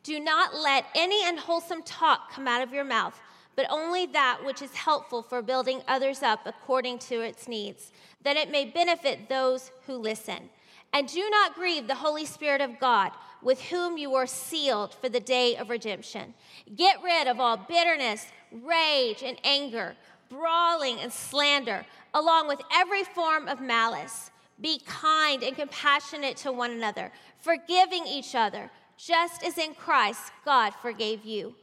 Do 0.06 0.20
not 0.20 0.54
let 0.54 0.86
any 0.94 1.28
unwholesome 1.28 1.82
talk 1.82 2.32
come 2.32 2.48
out 2.48 2.62
of 2.62 2.72
your 2.72 2.84
mouth, 2.84 3.20
but 3.56 3.66
only 3.72 4.06
that 4.06 4.38
which 4.46 4.62
is 4.62 4.76
helpful 4.76 5.24
for 5.24 5.42
building 5.42 5.82
others 5.88 6.22
up 6.22 6.42
according 6.46 7.00
to 7.00 7.22
its 7.22 7.48
needs, 7.48 7.92
that 8.22 8.38
it 8.38 8.52
may 8.52 8.66
benefit 8.66 9.30
those 9.30 9.72
who 9.88 9.96
listen. 9.96 10.52
And 10.94 11.08
do 11.08 11.28
not 11.32 11.56
grieve 11.56 11.88
the 11.88 11.96
Holy 11.96 12.24
Spirit 12.28 12.62
of 12.62 12.80
God, 12.80 13.14
with 13.42 13.60
whom 13.60 13.98
you 13.98 14.14
are 14.14 14.28
sealed 14.28 14.94
for 14.94 15.10
the 15.10 15.20
day 15.20 15.56
of 15.56 15.72
redemption. 15.72 16.36
Get 16.76 17.02
rid 17.04 17.28
of 17.28 17.40
all 17.40 17.58
bitterness, 17.58 18.28
rage, 18.52 19.24
and 19.24 19.40
anger, 19.44 19.96
brawling 20.30 21.00
and 21.00 21.12
slander, 21.12 21.84
along 22.14 22.48
with 22.48 22.62
every 22.72 23.04
form 23.04 23.48
of 23.48 23.60
malice. 23.60 24.30
Be 24.62 24.80
kind 24.86 25.42
and 25.42 25.56
compassionate 25.56 26.38
to 26.38 26.52
one 26.52 26.70
another, 26.70 27.12
forgiving 27.40 28.06
each 28.06 28.36
other, 28.36 28.70
just 28.98 29.44
as 29.44 29.58
in 29.58 29.74
Christ 29.74 30.32
God 30.44 30.74
forgave 30.82 31.26
you. 31.26 31.56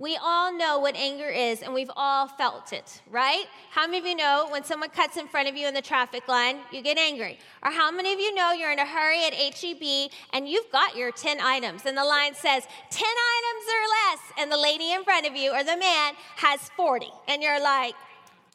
We 0.00 0.16
all 0.16 0.56
know 0.56 0.78
what 0.78 0.96
anger 0.96 1.28
is, 1.28 1.60
and 1.60 1.74
we've 1.74 1.90
all 1.94 2.26
felt 2.26 2.72
it, 2.72 3.02
right? 3.10 3.44
How 3.68 3.84
many 3.84 3.98
of 3.98 4.06
you 4.06 4.16
know 4.16 4.46
when 4.48 4.64
someone 4.64 4.88
cuts 4.88 5.18
in 5.18 5.28
front 5.28 5.46
of 5.46 5.56
you 5.56 5.68
in 5.68 5.74
the 5.74 5.82
traffic 5.82 6.26
line, 6.26 6.56
you 6.72 6.80
get 6.80 6.96
angry? 6.96 7.38
Or 7.62 7.70
how 7.70 7.90
many 7.90 8.14
of 8.14 8.18
you 8.18 8.34
know 8.34 8.52
you're 8.52 8.72
in 8.72 8.78
a 8.78 8.86
hurry 8.86 9.22
at 9.26 9.34
HEB 9.34 10.10
and 10.32 10.48
you've 10.48 10.72
got 10.72 10.96
your 10.96 11.12
10 11.12 11.38
items, 11.42 11.84
and 11.84 11.98
the 11.98 12.04
line 12.04 12.34
says 12.34 12.64
10 12.90 13.04
items 13.04 13.64
or 13.68 13.84
less, 14.08 14.20
and 14.38 14.50
the 14.50 14.56
lady 14.56 14.90
in 14.90 15.04
front 15.04 15.26
of 15.26 15.36
you 15.36 15.52
or 15.52 15.62
the 15.62 15.76
man 15.76 16.14
has 16.36 16.70
40, 16.78 17.06
and 17.28 17.42
you're 17.42 17.62
like, 17.62 17.94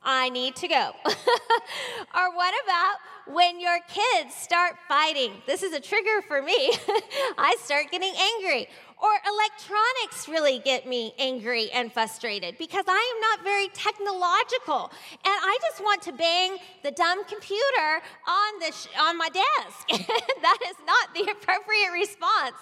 I 0.03 0.29
need 0.29 0.55
to 0.55 0.67
go. 0.67 0.93
or 1.05 2.35
what 2.35 2.55
about 2.63 2.95
when 3.27 3.59
your 3.59 3.77
kids 3.87 4.33
start 4.35 4.75
fighting? 4.87 5.33
This 5.45 5.63
is 5.63 5.73
a 5.73 5.79
trigger 5.79 6.21
for 6.27 6.41
me. 6.41 6.71
I 7.37 7.55
start 7.63 7.91
getting 7.91 8.13
angry. 8.13 8.67
Or 8.97 9.09
electronics 9.27 10.29
really 10.29 10.59
get 10.59 10.87
me 10.87 11.13
angry 11.19 11.69
and 11.71 11.91
frustrated 11.91 12.57
because 12.57 12.85
I 12.87 13.13
am 13.13 13.21
not 13.21 13.43
very 13.43 13.67
technological 13.73 14.89
and 15.13 15.19
I 15.25 15.57
just 15.61 15.83
want 15.83 16.01
to 16.03 16.13
bang 16.13 16.57
the 16.81 16.91
dumb 16.91 17.25
computer 17.25 18.01
on 18.27 18.59
the 18.59 18.71
sh- 18.71 18.87
on 18.97 19.17
my 19.17 19.27
desk. 19.29 19.87
that 20.41 20.57
is 20.69 20.77
not 20.87 21.13
the 21.13 21.29
appropriate 21.31 21.91
response. 21.91 22.55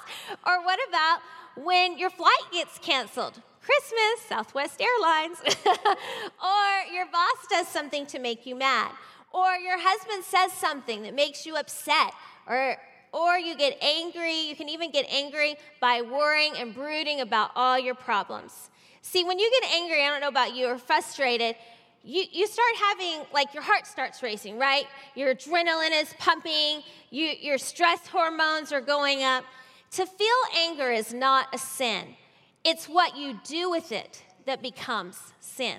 Or 0.46 0.66
what 0.66 0.80
about 0.90 1.20
when 1.56 2.00
your 2.00 2.10
flight 2.10 2.46
gets 2.52 2.80
canceled? 2.80 3.40
Christmas, 3.62 4.28
Southwest 4.28 4.82
Airlines. 4.82 5.38
or 5.46 6.94
your 6.94 7.06
boss 7.06 7.48
does 7.50 7.68
something 7.68 8.06
to 8.08 8.20
make 8.20 8.46
you 8.46 8.56
mad. 8.56 8.92
Or 9.34 9.56
your 9.56 9.78
husband 9.80 10.24
says 10.24 10.54
something 10.54 11.04
that 11.04 11.14
makes 11.14 11.46
you 11.46 11.58
upset. 11.58 12.14
Or 12.48 12.78
or 13.14 13.38
you 13.38 13.56
get 13.56 13.78
angry. 13.82 14.42
You 14.42 14.56
can 14.56 14.68
even 14.68 14.92
get 14.92 15.06
angry 15.10 15.56
by 15.80 16.02
worrying 16.02 16.54
and 16.58 16.74
brooding 16.74 17.22
about 17.22 17.52
all 17.56 17.78
your 17.78 17.94
problems. 17.94 18.72
See, 19.02 19.24
when 19.24 19.38
you 19.38 19.52
get 19.62 19.72
angry, 19.72 20.04
I 20.04 20.10
don't 20.10 20.22
know 20.22 20.30
about 20.30 20.56
you, 20.56 20.68
or 20.68 20.78
frustrated, 20.78 21.56
you, 22.04 22.24
you 22.32 22.48
start 22.48 22.72
having, 22.90 23.26
like, 23.34 23.54
your 23.54 23.64
heart 23.64 23.86
starts 23.86 24.24
racing, 24.24 24.58
right? 24.58 24.86
Your 25.16 25.36
adrenaline 25.36 26.02
is 26.02 26.14
pumping, 26.20 26.82
you, 27.12 27.28
your 27.40 27.58
stress 27.58 28.08
hormones 28.08 28.72
are 28.72 28.82
going 28.82 29.24
up. 29.24 29.46
To 29.92 30.06
feel 30.06 30.28
anger 30.58 30.90
is 30.90 31.14
not 31.14 31.48
a 31.54 31.58
sin, 31.58 32.16
it's 32.64 32.88
what 32.88 33.16
you 33.16 33.40
do 33.44 33.70
with 33.70 33.92
it 33.92 34.24
that 34.46 34.62
becomes 34.62 35.20
sin. 35.40 35.78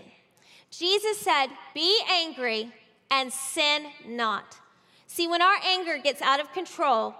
Jesus 0.71 1.19
said, 1.19 1.49
Be 1.75 1.99
angry 2.11 2.73
and 3.11 3.33
sin 3.33 3.87
not. 4.07 4.59
See, 5.07 5.29
when 5.29 5.43
our 5.43 5.57
anger 5.65 5.99
gets 5.99 6.23
out 6.23 6.41
of 6.41 6.53
control, 6.53 7.15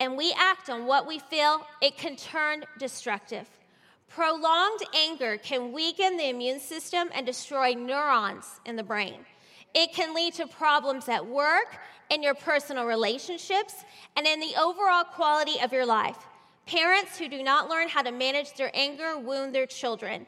and 0.00 0.16
we 0.16 0.34
act 0.38 0.70
on 0.70 0.86
what 0.86 1.06
we 1.06 1.18
feel, 1.18 1.66
it 1.80 1.96
can 1.96 2.16
turn 2.16 2.64
destructive. 2.78 3.48
Prolonged 4.08 4.80
anger 4.94 5.36
can 5.36 5.72
weaken 5.72 6.16
the 6.16 6.28
immune 6.28 6.60
system 6.60 7.10
and 7.14 7.26
destroy 7.26 7.74
neurons 7.74 8.60
in 8.64 8.76
the 8.76 8.82
brain. 8.82 9.26
It 9.74 9.92
can 9.92 10.14
lead 10.14 10.34
to 10.34 10.46
problems 10.46 11.08
at 11.08 11.24
work, 11.26 11.78
in 12.10 12.22
your 12.22 12.34
personal 12.34 12.86
relationships, 12.86 13.84
and 14.16 14.26
in 14.26 14.40
the 14.40 14.54
overall 14.58 15.04
quality 15.04 15.60
of 15.60 15.72
your 15.72 15.84
life. 15.84 16.16
Parents 16.66 17.18
who 17.18 17.28
do 17.28 17.42
not 17.42 17.68
learn 17.68 17.88
how 17.88 18.02
to 18.02 18.10
manage 18.10 18.54
their 18.54 18.70
anger 18.74 19.18
wound 19.18 19.54
their 19.54 19.66
children, 19.66 20.26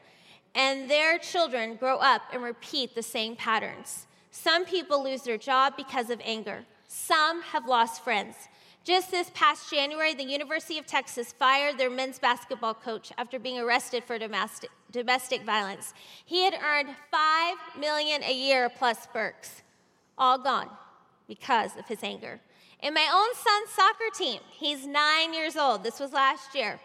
and 0.53 0.89
their 0.89 1.17
children 1.17 1.75
grow 1.75 1.97
up 1.97 2.21
and 2.33 2.43
repeat 2.43 2.93
the 2.93 3.03
same 3.03 3.35
patterns. 3.35 4.05
Some 4.31 4.65
people 4.65 5.03
lose 5.03 5.23
their 5.23 5.37
job 5.37 5.73
because 5.77 6.09
of 6.09 6.21
anger, 6.23 6.63
some 6.87 7.41
have 7.41 7.67
lost 7.67 8.03
friends. 8.03 8.35
Just 8.83 9.11
this 9.11 9.29
past 9.35 9.69
January, 9.69 10.15
the 10.15 10.23
University 10.23 10.79
of 10.79 10.87
Texas 10.87 11.31
fired 11.31 11.77
their 11.77 11.91
men's 11.91 12.17
basketball 12.17 12.73
coach 12.73 13.11
after 13.17 13.37
being 13.37 13.59
arrested 13.59 14.03
for 14.03 14.17
domestic, 14.17 14.71
domestic 14.91 15.43
violence. 15.43 15.93
He 16.25 16.43
had 16.43 16.55
earned 16.55 16.89
five 17.11 17.57
million 17.79 18.23
a 18.23 18.33
year 18.33 18.69
plus 18.69 19.05
perks, 19.13 19.61
all 20.17 20.39
gone 20.39 20.69
because 21.27 21.77
of 21.77 21.85
his 21.85 22.03
anger. 22.03 22.39
In 22.81 22.95
my 22.95 23.07
own 23.13 23.35
son's 23.35 23.69
soccer 23.69 24.09
team, 24.17 24.41
he's 24.49 24.87
nine 24.87 25.33
years 25.35 25.55
old. 25.55 25.83
This 25.83 25.99
was 25.99 26.13
last 26.13 26.55
year. 26.55 26.79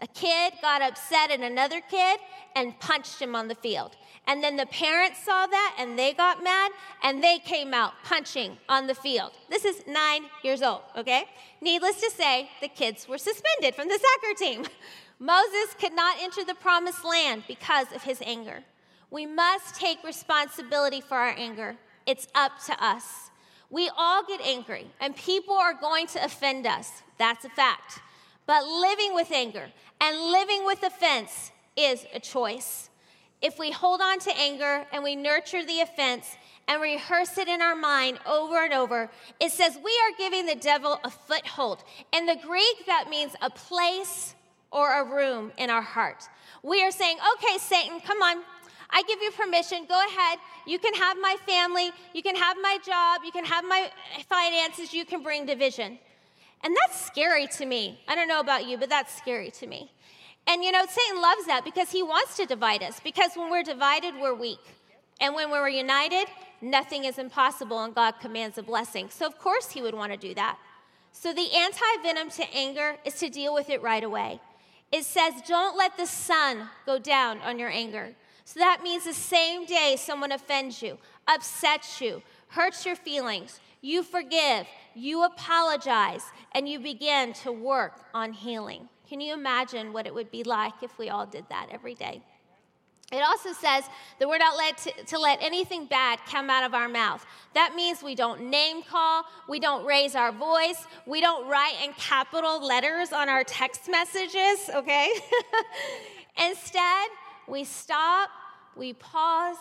A 0.00 0.06
kid 0.06 0.52
got 0.62 0.80
upset 0.80 1.32
at 1.32 1.40
another 1.40 1.80
kid 1.80 2.20
and 2.54 2.78
punched 2.78 3.20
him 3.20 3.34
on 3.34 3.48
the 3.48 3.56
field. 3.56 3.96
And 4.26 4.42
then 4.42 4.56
the 4.56 4.66
parents 4.66 5.24
saw 5.24 5.46
that 5.46 5.76
and 5.78 5.98
they 5.98 6.12
got 6.12 6.44
mad 6.44 6.70
and 7.02 7.22
they 7.22 7.38
came 7.38 7.74
out 7.74 7.92
punching 8.04 8.56
on 8.68 8.86
the 8.86 8.94
field. 8.94 9.32
This 9.50 9.64
is 9.64 9.82
nine 9.86 10.24
years 10.42 10.62
old, 10.62 10.82
okay? 10.96 11.24
Needless 11.60 12.00
to 12.00 12.10
say, 12.10 12.48
the 12.60 12.68
kids 12.68 13.08
were 13.08 13.18
suspended 13.18 13.74
from 13.74 13.88
the 13.88 13.98
soccer 13.98 14.34
team. 14.38 14.64
Moses 15.18 15.74
could 15.78 15.92
not 15.92 16.16
enter 16.20 16.44
the 16.44 16.54
promised 16.54 17.04
land 17.04 17.44
because 17.48 17.92
of 17.92 18.02
his 18.02 18.20
anger. 18.24 18.62
We 19.10 19.26
must 19.26 19.74
take 19.74 20.02
responsibility 20.04 21.00
for 21.00 21.16
our 21.16 21.34
anger. 21.36 21.76
It's 22.06 22.26
up 22.34 22.52
to 22.66 22.84
us. 22.84 23.30
We 23.70 23.90
all 23.96 24.24
get 24.24 24.40
angry, 24.40 24.86
and 25.00 25.16
people 25.16 25.54
are 25.54 25.74
going 25.74 26.06
to 26.08 26.24
offend 26.24 26.66
us. 26.66 27.02
That's 27.18 27.44
a 27.44 27.48
fact. 27.50 28.00
But 28.46 28.66
living 28.66 29.14
with 29.14 29.30
anger 29.30 29.70
and 30.00 30.32
living 30.32 30.64
with 30.64 30.82
offense 30.82 31.52
is 31.76 32.04
a 32.12 32.20
choice. 32.20 32.90
If 33.42 33.58
we 33.58 33.72
hold 33.72 34.00
on 34.00 34.20
to 34.20 34.38
anger 34.38 34.86
and 34.92 35.02
we 35.02 35.16
nurture 35.16 35.64
the 35.64 35.80
offense 35.80 36.36
and 36.68 36.80
rehearse 36.80 37.36
it 37.38 37.48
in 37.48 37.60
our 37.60 37.74
mind 37.74 38.18
over 38.24 38.64
and 38.64 38.72
over, 38.72 39.10
it 39.40 39.50
says 39.50 39.78
we 39.84 39.90
are 39.90 40.16
giving 40.16 40.46
the 40.46 40.54
devil 40.54 41.00
a 41.02 41.10
foothold. 41.10 41.82
In 42.12 42.26
the 42.26 42.36
Greek, 42.36 42.86
that 42.86 43.10
means 43.10 43.34
a 43.42 43.50
place 43.50 44.34
or 44.70 45.00
a 45.00 45.04
room 45.04 45.52
in 45.58 45.70
our 45.70 45.82
heart. 45.82 46.24
We 46.62 46.82
are 46.84 46.92
saying, 46.92 47.18
okay, 47.34 47.58
Satan, 47.58 48.00
come 48.00 48.22
on. 48.22 48.42
I 48.90 49.02
give 49.08 49.20
you 49.20 49.32
permission. 49.32 49.86
Go 49.88 50.00
ahead. 50.06 50.38
You 50.66 50.78
can 50.78 50.94
have 50.94 51.16
my 51.20 51.36
family. 51.46 51.90
You 52.14 52.22
can 52.22 52.36
have 52.36 52.56
my 52.62 52.78
job. 52.84 53.22
You 53.24 53.32
can 53.32 53.44
have 53.44 53.64
my 53.64 53.90
finances. 54.28 54.92
You 54.94 55.04
can 55.04 55.22
bring 55.22 55.46
division. 55.46 55.98
And 56.62 56.76
that's 56.76 57.04
scary 57.04 57.48
to 57.48 57.66
me. 57.66 57.98
I 58.06 58.14
don't 58.14 58.28
know 58.28 58.40
about 58.40 58.66
you, 58.66 58.78
but 58.78 58.88
that's 58.88 59.16
scary 59.16 59.50
to 59.52 59.66
me. 59.66 59.90
And 60.46 60.64
you 60.64 60.72
know, 60.72 60.84
Satan 60.88 61.20
loves 61.20 61.46
that 61.46 61.64
because 61.64 61.90
he 61.90 62.02
wants 62.02 62.36
to 62.36 62.46
divide 62.46 62.82
us. 62.82 63.00
Because 63.00 63.32
when 63.34 63.50
we're 63.50 63.62
divided, 63.62 64.14
we're 64.20 64.34
weak. 64.34 64.60
And 65.20 65.34
when 65.34 65.50
we're 65.50 65.68
united, 65.68 66.26
nothing 66.60 67.04
is 67.04 67.18
impossible, 67.18 67.82
and 67.84 67.94
God 67.94 68.14
commands 68.20 68.58
a 68.58 68.62
blessing. 68.62 69.08
So, 69.10 69.26
of 69.26 69.38
course, 69.38 69.70
he 69.70 69.80
would 69.80 69.94
want 69.94 70.12
to 70.12 70.18
do 70.18 70.34
that. 70.34 70.58
So, 71.12 71.32
the 71.32 71.52
anti 71.54 72.02
venom 72.02 72.30
to 72.30 72.44
anger 72.54 72.96
is 73.04 73.14
to 73.20 73.28
deal 73.28 73.54
with 73.54 73.70
it 73.70 73.82
right 73.82 74.02
away. 74.02 74.40
It 74.90 75.04
says, 75.04 75.34
Don't 75.46 75.76
let 75.76 75.96
the 75.96 76.06
sun 76.06 76.68
go 76.86 76.98
down 76.98 77.38
on 77.42 77.58
your 77.58 77.70
anger. 77.70 78.14
So, 78.44 78.58
that 78.58 78.82
means 78.82 79.04
the 79.04 79.12
same 79.12 79.64
day 79.64 79.96
someone 79.96 80.32
offends 80.32 80.82
you, 80.82 80.98
upsets 81.28 82.00
you, 82.00 82.22
hurts 82.48 82.84
your 82.84 82.96
feelings, 82.96 83.60
you 83.80 84.02
forgive, 84.02 84.66
you 84.94 85.24
apologize, 85.24 86.24
and 86.52 86.68
you 86.68 86.80
begin 86.80 87.32
to 87.34 87.52
work 87.52 88.00
on 88.12 88.32
healing. 88.32 88.88
Can 89.12 89.20
you 89.20 89.34
imagine 89.34 89.92
what 89.92 90.06
it 90.06 90.14
would 90.14 90.30
be 90.30 90.42
like 90.42 90.72
if 90.80 90.96
we 90.96 91.10
all 91.10 91.26
did 91.26 91.44
that 91.50 91.66
every 91.70 91.94
day? 91.94 92.22
It 93.12 93.22
also 93.22 93.52
says 93.52 93.84
that 94.18 94.26
we're 94.26 94.38
not 94.38 94.56
led 94.56 94.78
to, 94.78 95.04
to, 95.04 95.18
let 95.18 95.38
anything 95.42 95.84
bad 95.84 96.18
come 96.26 96.48
out 96.48 96.64
of 96.64 96.72
our 96.72 96.88
mouth. 96.88 97.22
That 97.52 97.74
means 97.76 98.02
we 98.02 98.14
don't 98.14 98.48
name 98.48 98.82
call, 98.82 99.24
we 99.50 99.60
don't 99.60 99.84
raise 99.84 100.14
our 100.14 100.32
voice, 100.32 100.86
we 101.04 101.20
don't 101.20 101.46
write 101.46 101.74
in 101.84 101.92
capital 101.92 102.66
letters 102.66 103.12
on 103.12 103.28
our 103.28 103.44
text 103.44 103.82
messages, 103.90 104.70
okay? 104.74 105.12
Instead, 106.48 107.08
we 107.46 107.64
stop, 107.64 108.30
we 108.76 108.94
pause, 108.94 109.58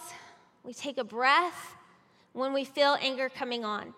we 0.63 0.74
take 0.74 0.98
a 0.98 1.03
breath 1.03 1.75
when 2.31 2.53
we 2.53 2.63
feel 2.63 2.96
anger 3.01 3.27
coming 3.27 3.65
on. 3.65 3.93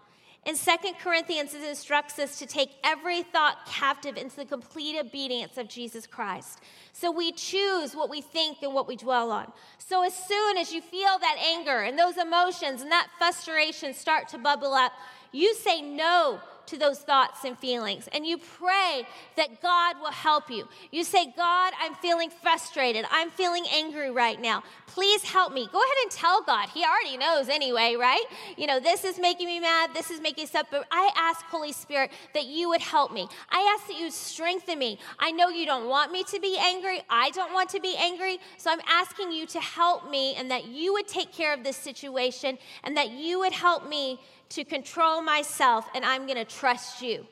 In 0.46 0.58
2 0.58 0.72
Corinthians, 1.02 1.54
it 1.54 1.64
instructs 1.64 2.20
us 2.20 2.38
to 2.40 2.46
take 2.46 2.72
every 2.84 3.24
thought 3.24 3.66
captive 3.66 4.18
into 4.18 4.36
the 4.36 4.46
complete 4.46 5.00
obedience 5.00 5.58
of 5.58 5.70
Jesus 5.70 6.06
Christ. 6.06 6.60
So 6.92 7.12
we 7.12 7.32
choose 7.32 7.96
what 7.96 8.10
we 8.10 8.22
think 8.22 8.58
and 8.62 8.74
what 8.74 8.86
we 8.86 8.98
dwell 8.98 9.32
on. 9.32 9.54
So 9.78 10.04
as 10.04 10.14
soon 10.14 10.58
as 10.58 10.74
you 10.74 10.82
feel 10.82 11.18
that 11.20 11.38
anger 11.42 11.80
and 11.84 11.98
those 11.98 12.18
emotions 12.18 12.82
and 12.82 12.92
that 12.92 13.08
frustration 13.18 13.94
start 13.94 14.28
to 14.30 14.38
bubble 14.38 14.74
up, 14.74 14.92
you 15.32 15.56
say 15.56 15.82
no 15.82 16.42
to 16.68 16.78
those 16.78 17.00
thoughts 17.00 17.44
and 17.44 17.58
feelings 17.58 18.08
and 18.14 18.26
you 18.26 18.38
pray 18.38 19.06
that 19.36 19.62
God 19.62 20.00
will 20.00 20.12
help 20.12 20.50
you. 20.50 20.68
You 20.92 21.04
say, 21.04 21.34
God, 21.36 21.74
I'm 21.80 21.96
feeling 21.96 22.30
frustrated. 22.30 23.06
I'm 23.12 23.30
feeling 23.30 23.66
angry 23.74 24.12
right 24.12 24.40
now. 24.40 24.64
Please 24.88 25.24
help 25.24 25.54
me. 25.54 25.68
Go 25.72 25.80
ahead 25.80 25.98
and 26.04 26.12
tell 26.12 26.44
God. 26.44 26.70
He 26.70 26.84
already 26.84 27.18
knows 27.18 27.50
anyway, 27.50 27.96
right? 28.00 28.24
You 28.58 28.68
know, 28.68 28.80
this 28.80 29.04
is 29.04 29.20
making 29.20 29.48
me 29.48 29.60
mad. 29.60 29.92
This 29.94 30.12
is 30.12 30.22
making 30.22 30.48
stuff. 30.48 30.68
But 30.70 30.86
I 30.92 31.10
ask, 31.18 31.44
Holy 31.46 31.72
Spirit, 31.72 32.12
that 32.34 32.46
you 32.46 32.70
would 32.70 32.82
help 32.82 33.12
me. 33.12 33.28
I 33.50 33.76
ask 33.76 33.88
that 33.88 34.00
you 34.00 34.12
strengthen 34.12 34.78
me. 34.78 35.00
I 35.20 35.32
know 35.32 35.50
you 35.50 35.66
don't 35.66 35.88
want 35.88 36.12
me 36.12 36.24
to 36.26 36.40
be 36.40 36.58
angry. 36.60 37.02
I 37.10 37.32
don't 37.32 37.54
want 37.54 37.70
to 37.72 37.80
be 37.80 37.96
angry. 38.00 38.40
So 38.58 38.72
I'm 38.72 38.82
asking 38.88 39.32
you 39.32 39.46
to 39.48 39.60
help 39.60 40.10
me 40.10 40.36
and 40.36 40.52
that 40.52 40.66
you 40.66 40.94
would 40.94 41.08
take 41.08 41.32
care 41.34 41.54
of 41.54 41.64
this 41.64 41.78
situation 41.78 42.58
and 42.84 42.96
that 42.98 43.12
you 43.12 43.40
would 43.40 43.54
help 43.54 43.88
me 43.88 44.20
to 44.50 44.64
control 44.64 45.22
myself 45.22 45.86
and 45.96 46.06
I'm 46.06 46.26
going 46.26 46.38
to 46.38 46.46
trust 46.46 47.02
you, 47.02 47.26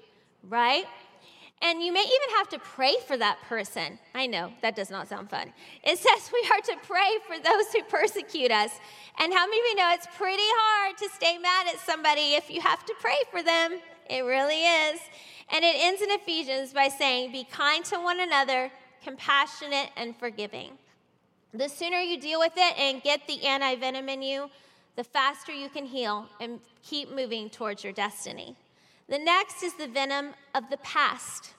right? 0.49 0.85
And 1.63 1.83
you 1.83 1.93
may 1.93 1.99
even 1.99 2.37
have 2.37 2.49
to 2.49 2.59
pray 2.59 2.95
for 3.05 3.17
that 3.17 3.37
person. 3.47 3.99
I 4.15 4.25
know, 4.25 4.51
that 4.63 4.75
does 4.75 4.89
not 4.89 5.07
sound 5.07 5.29
fun. 5.29 5.53
It 5.83 5.99
says 5.99 6.31
we 6.33 6.49
are 6.51 6.61
to 6.61 6.75
pray 6.87 7.17
for 7.27 7.37
those 7.37 7.71
who 7.71 7.83
persecute 7.83 8.49
us. 8.49 8.71
And 9.19 9.31
how 9.31 9.45
many 9.45 9.59
of 9.59 9.65
you 9.65 9.75
know 9.75 9.91
it's 9.93 10.07
pretty 10.17 10.41
hard 10.43 10.97
to 10.97 11.09
stay 11.09 11.37
mad 11.37 11.67
at 11.67 11.79
somebody 11.79 12.33
if 12.33 12.49
you 12.49 12.61
have 12.61 12.83
to 12.85 12.95
pray 12.99 13.17
for 13.29 13.43
them? 13.43 13.79
It 14.09 14.21
really 14.21 14.63
is. 14.63 14.99
And 15.53 15.63
it 15.63 15.75
ends 15.77 16.01
in 16.01 16.09
Ephesians 16.11 16.73
by 16.73 16.87
saying, 16.87 17.31
Be 17.31 17.43
kind 17.43 17.85
to 17.85 17.97
one 17.97 18.19
another, 18.21 18.71
compassionate, 19.03 19.89
and 19.95 20.15
forgiving. 20.17 20.71
The 21.53 21.67
sooner 21.67 21.97
you 21.97 22.19
deal 22.19 22.39
with 22.39 22.53
it 22.55 22.79
and 22.79 23.03
get 23.03 23.27
the 23.27 23.45
anti 23.45 23.75
venom 23.75 24.09
in 24.09 24.21
you, 24.21 24.49
the 24.95 25.03
faster 25.03 25.51
you 25.51 25.69
can 25.69 25.85
heal 25.85 26.27
and 26.39 26.59
keep 26.83 27.11
moving 27.11 27.49
towards 27.49 27.83
your 27.83 27.93
destiny. 27.93 28.55
The 29.07 29.19
next 29.19 29.63
is 29.63 29.73
the 29.73 29.87
venom 29.87 30.33
of 30.53 30.69
the 30.69 30.77
past. 30.77 31.53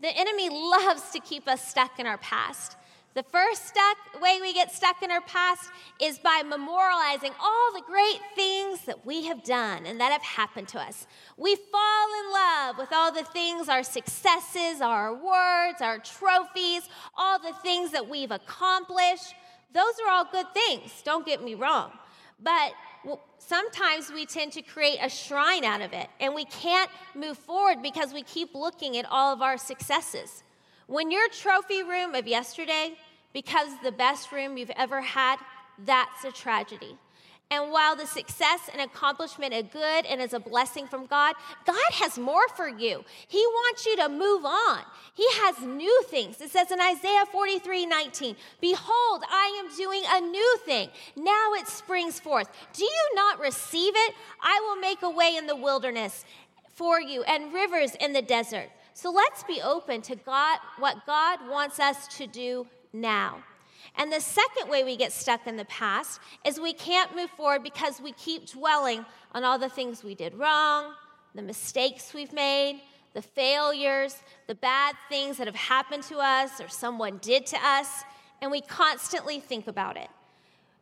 The 0.00 0.08
enemy 0.08 0.48
loves 0.50 1.10
to 1.10 1.20
keep 1.20 1.48
us 1.48 1.66
stuck 1.66 1.98
in 1.98 2.06
our 2.06 2.18
past. 2.18 2.76
The 3.14 3.22
first 3.22 3.68
stuck, 3.68 4.20
way 4.20 4.38
we 4.40 4.52
get 4.52 4.72
stuck 4.72 5.00
in 5.00 5.12
our 5.12 5.20
past 5.20 5.70
is 6.02 6.18
by 6.18 6.42
memorializing 6.44 7.32
all 7.40 7.72
the 7.72 7.82
great 7.86 8.20
things 8.34 8.80
that 8.86 9.06
we 9.06 9.26
have 9.26 9.44
done 9.44 9.86
and 9.86 10.00
that 10.00 10.10
have 10.10 10.22
happened 10.22 10.66
to 10.68 10.80
us. 10.80 11.06
We 11.36 11.54
fall 11.54 12.08
in 12.24 12.32
love 12.32 12.76
with 12.76 12.92
all 12.92 13.12
the 13.12 13.22
things, 13.22 13.68
our 13.68 13.84
successes, 13.84 14.80
our 14.80 15.08
awards, 15.08 15.80
our 15.80 15.98
trophies, 15.98 16.88
all 17.16 17.38
the 17.38 17.54
things 17.62 17.92
that 17.92 18.08
we've 18.08 18.32
accomplished. 18.32 19.34
Those 19.72 19.94
are 20.04 20.10
all 20.10 20.24
good 20.24 20.52
things, 20.52 21.00
don't 21.04 21.24
get 21.24 21.42
me 21.42 21.54
wrong. 21.54 21.92
But 22.40 22.72
sometimes 23.38 24.10
we 24.12 24.26
tend 24.26 24.52
to 24.52 24.62
create 24.62 24.98
a 25.00 25.08
shrine 25.08 25.64
out 25.64 25.80
of 25.80 25.92
it, 25.92 26.08
and 26.20 26.34
we 26.34 26.44
can't 26.46 26.90
move 27.14 27.38
forward 27.38 27.82
because 27.82 28.12
we 28.12 28.22
keep 28.22 28.54
looking 28.54 28.96
at 28.96 29.06
all 29.10 29.32
of 29.32 29.42
our 29.42 29.56
successes. 29.56 30.42
When 30.86 31.10
your 31.10 31.28
trophy 31.28 31.82
room 31.82 32.14
of 32.14 32.26
yesterday 32.26 32.96
becomes 33.32 33.72
the 33.82 33.92
best 33.92 34.32
room 34.32 34.56
you've 34.56 34.70
ever 34.76 35.00
had, 35.00 35.38
that's 35.84 36.24
a 36.24 36.32
tragedy. 36.32 36.98
And 37.50 37.70
while 37.70 37.94
the 37.94 38.06
success 38.06 38.68
and 38.72 38.80
accomplishment 38.80 39.54
are 39.54 39.62
good 39.62 40.06
and 40.06 40.20
is 40.20 40.32
a 40.32 40.40
blessing 40.40 40.86
from 40.86 41.06
God, 41.06 41.34
God 41.66 41.92
has 41.92 42.18
more 42.18 42.48
for 42.48 42.68
you. 42.68 43.04
He 43.28 43.38
wants 43.46 43.86
you 43.86 43.96
to 43.96 44.08
move 44.08 44.44
on. 44.44 44.80
He 45.14 45.26
has 45.42 45.60
new 45.60 46.02
things. 46.08 46.40
It 46.40 46.50
says 46.50 46.72
in 46.72 46.80
Isaiah 46.80 47.26
43 47.30 47.86
19, 47.86 48.36
Behold, 48.60 49.22
I 49.30 49.62
am 49.62 49.76
doing 49.76 50.02
a 50.08 50.20
new 50.20 50.56
thing. 50.64 50.88
Now 51.16 51.52
it 51.52 51.68
springs 51.68 52.18
forth. 52.18 52.48
Do 52.72 52.84
you 52.84 53.10
not 53.14 53.38
receive 53.38 53.92
it? 53.94 54.14
I 54.42 54.60
will 54.66 54.80
make 54.80 55.02
a 55.02 55.10
way 55.10 55.36
in 55.36 55.46
the 55.46 55.56
wilderness 55.56 56.24
for 56.74 57.00
you 57.00 57.22
and 57.24 57.52
rivers 57.52 57.94
in 58.00 58.12
the 58.12 58.22
desert. 58.22 58.70
So 58.94 59.10
let's 59.10 59.42
be 59.44 59.60
open 59.62 60.02
to 60.02 60.16
God, 60.16 60.58
what 60.78 61.04
God 61.06 61.40
wants 61.48 61.78
us 61.78 62.08
to 62.16 62.26
do 62.26 62.66
now. 62.92 63.42
And 63.96 64.12
the 64.12 64.20
second 64.20 64.68
way 64.68 64.84
we 64.84 64.96
get 64.96 65.12
stuck 65.12 65.46
in 65.46 65.56
the 65.56 65.64
past 65.66 66.20
is 66.44 66.58
we 66.58 66.72
can't 66.72 67.14
move 67.14 67.30
forward 67.30 67.62
because 67.62 68.00
we 68.00 68.12
keep 68.12 68.50
dwelling 68.50 69.04
on 69.32 69.44
all 69.44 69.58
the 69.58 69.68
things 69.68 70.02
we 70.02 70.14
did 70.14 70.34
wrong, 70.34 70.94
the 71.34 71.42
mistakes 71.42 72.14
we've 72.14 72.32
made, 72.32 72.80
the 73.14 73.22
failures, 73.22 74.16
the 74.46 74.54
bad 74.54 74.96
things 75.08 75.36
that 75.38 75.46
have 75.46 75.56
happened 75.56 76.02
to 76.04 76.18
us 76.18 76.60
or 76.60 76.68
someone 76.68 77.18
did 77.18 77.46
to 77.46 77.56
us, 77.64 78.02
and 78.42 78.50
we 78.50 78.60
constantly 78.60 79.40
think 79.40 79.66
about 79.66 79.96
it. 79.96 80.08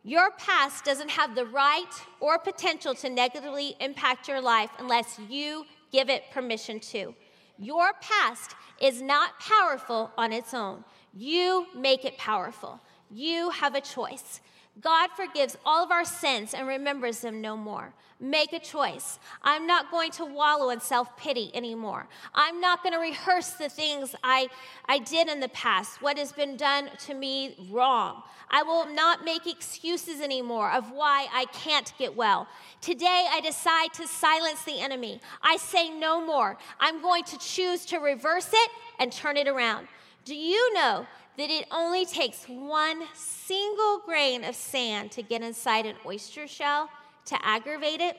Your 0.05 0.33
past 0.33 0.85
doesn't 0.85 1.11
have 1.11 1.35
the 1.35 1.47
right 1.47 1.93
or 2.19 2.39
potential 2.39 2.95
to 2.97 3.09
negatively 3.09 3.77
impact 3.79 4.27
your 4.27 4.41
life 4.41 4.71
unless 4.79 5.21
you 5.29 5.65
give 5.93 6.09
it 6.09 6.25
permission 6.33 6.81
to. 6.81 7.15
Your 7.59 7.93
past 8.01 8.57
is 8.81 9.01
not 9.01 9.39
powerful 9.39 10.11
on 10.17 10.33
its 10.33 10.55
own. 10.55 10.85
You 11.15 11.67
make 11.77 12.05
it 12.05 12.19
powerful. 12.19 12.81
You 13.13 13.51
have 13.51 13.75
a 13.75 13.81
choice. 13.81 14.41
God 14.81 15.11
forgives 15.15 15.57
all 15.67 15.85
of 15.85 15.91
our 15.91 16.05
sins 16.05 16.55
and 16.55 16.67
remembers 16.67 17.21
them 17.21 17.43
no 17.43 17.57
more. 17.57 17.93
Make 18.19 18.53
a 18.53 18.61
choice. 18.61 19.19
I'm 19.43 19.67
not 19.67 19.91
going 19.91 20.13
to 20.13 20.25
wallow 20.25 20.71
in 20.71 20.81
self 20.81 21.15
pity 21.17 21.51
anymore. 21.55 22.07
I'm 22.35 22.61
not 22.61 22.83
going 22.83 22.95
to 22.95 23.01
rehearse 23.01 23.51
the 23.51 23.69
things 23.69 24.15
I, 24.23 24.49
I 24.87 24.99
did 24.99 25.29
in 25.29 25.41
the 25.41 25.49
past, 25.49 26.01
what 26.01 26.17
has 26.17 26.33
been 26.33 26.57
done 26.57 26.89
to 27.07 27.15
me 27.15 27.57
wrong. 27.71 28.23
I 28.49 28.63
will 28.63 28.87
not 28.87 29.25
make 29.25 29.47
excuses 29.47 30.21
anymore 30.21 30.71
of 30.71 30.93
why 30.93 31.27
I 31.33 31.47
can't 31.47 31.93
get 31.99 32.15
well. 32.15 32.47
Today, 32.81 33.27
I 33.31 33.41
decide 33.41 33.93
to 33.95 34.07
silence 34.07 34.63
the 34.63 34.81
enemy. 34.81 35.21
I 35.43 35.57
say 35.57 35.91
no 35.91 36.25
more. 36.25 36.57
I'm 36.79 37.03
going 37.03 37.25
to 37.25 37.39
choose 37.39 37.85
to 37.87 37.99
reverse 37.99 38.51
it 38.53 38.71
and 38.99 39.11
turn 39.11 39.37
it 39.37 39.49
around. 39.49 39.89
Do 40.25 40.37
you 40.37 40.73
know 40.75 41.07
that 41.39 41.51
it 41.51 41.67
only 41.71 42.05
takes 42.05 42.45
one 42.45 43.03
single 43.15 44.01
grain 44.05 44.45
of 44.45 44.55
sand 44.55 45.11
to 45.13 45.23
get 45.23 45.43
inside 45.43 45.87
an 45.87 45.97
oyster 46.05 46.47
shell 46.47 46.91
to 47.27 47.47
aggravate 47.47 48.01
it. 48.01 48.17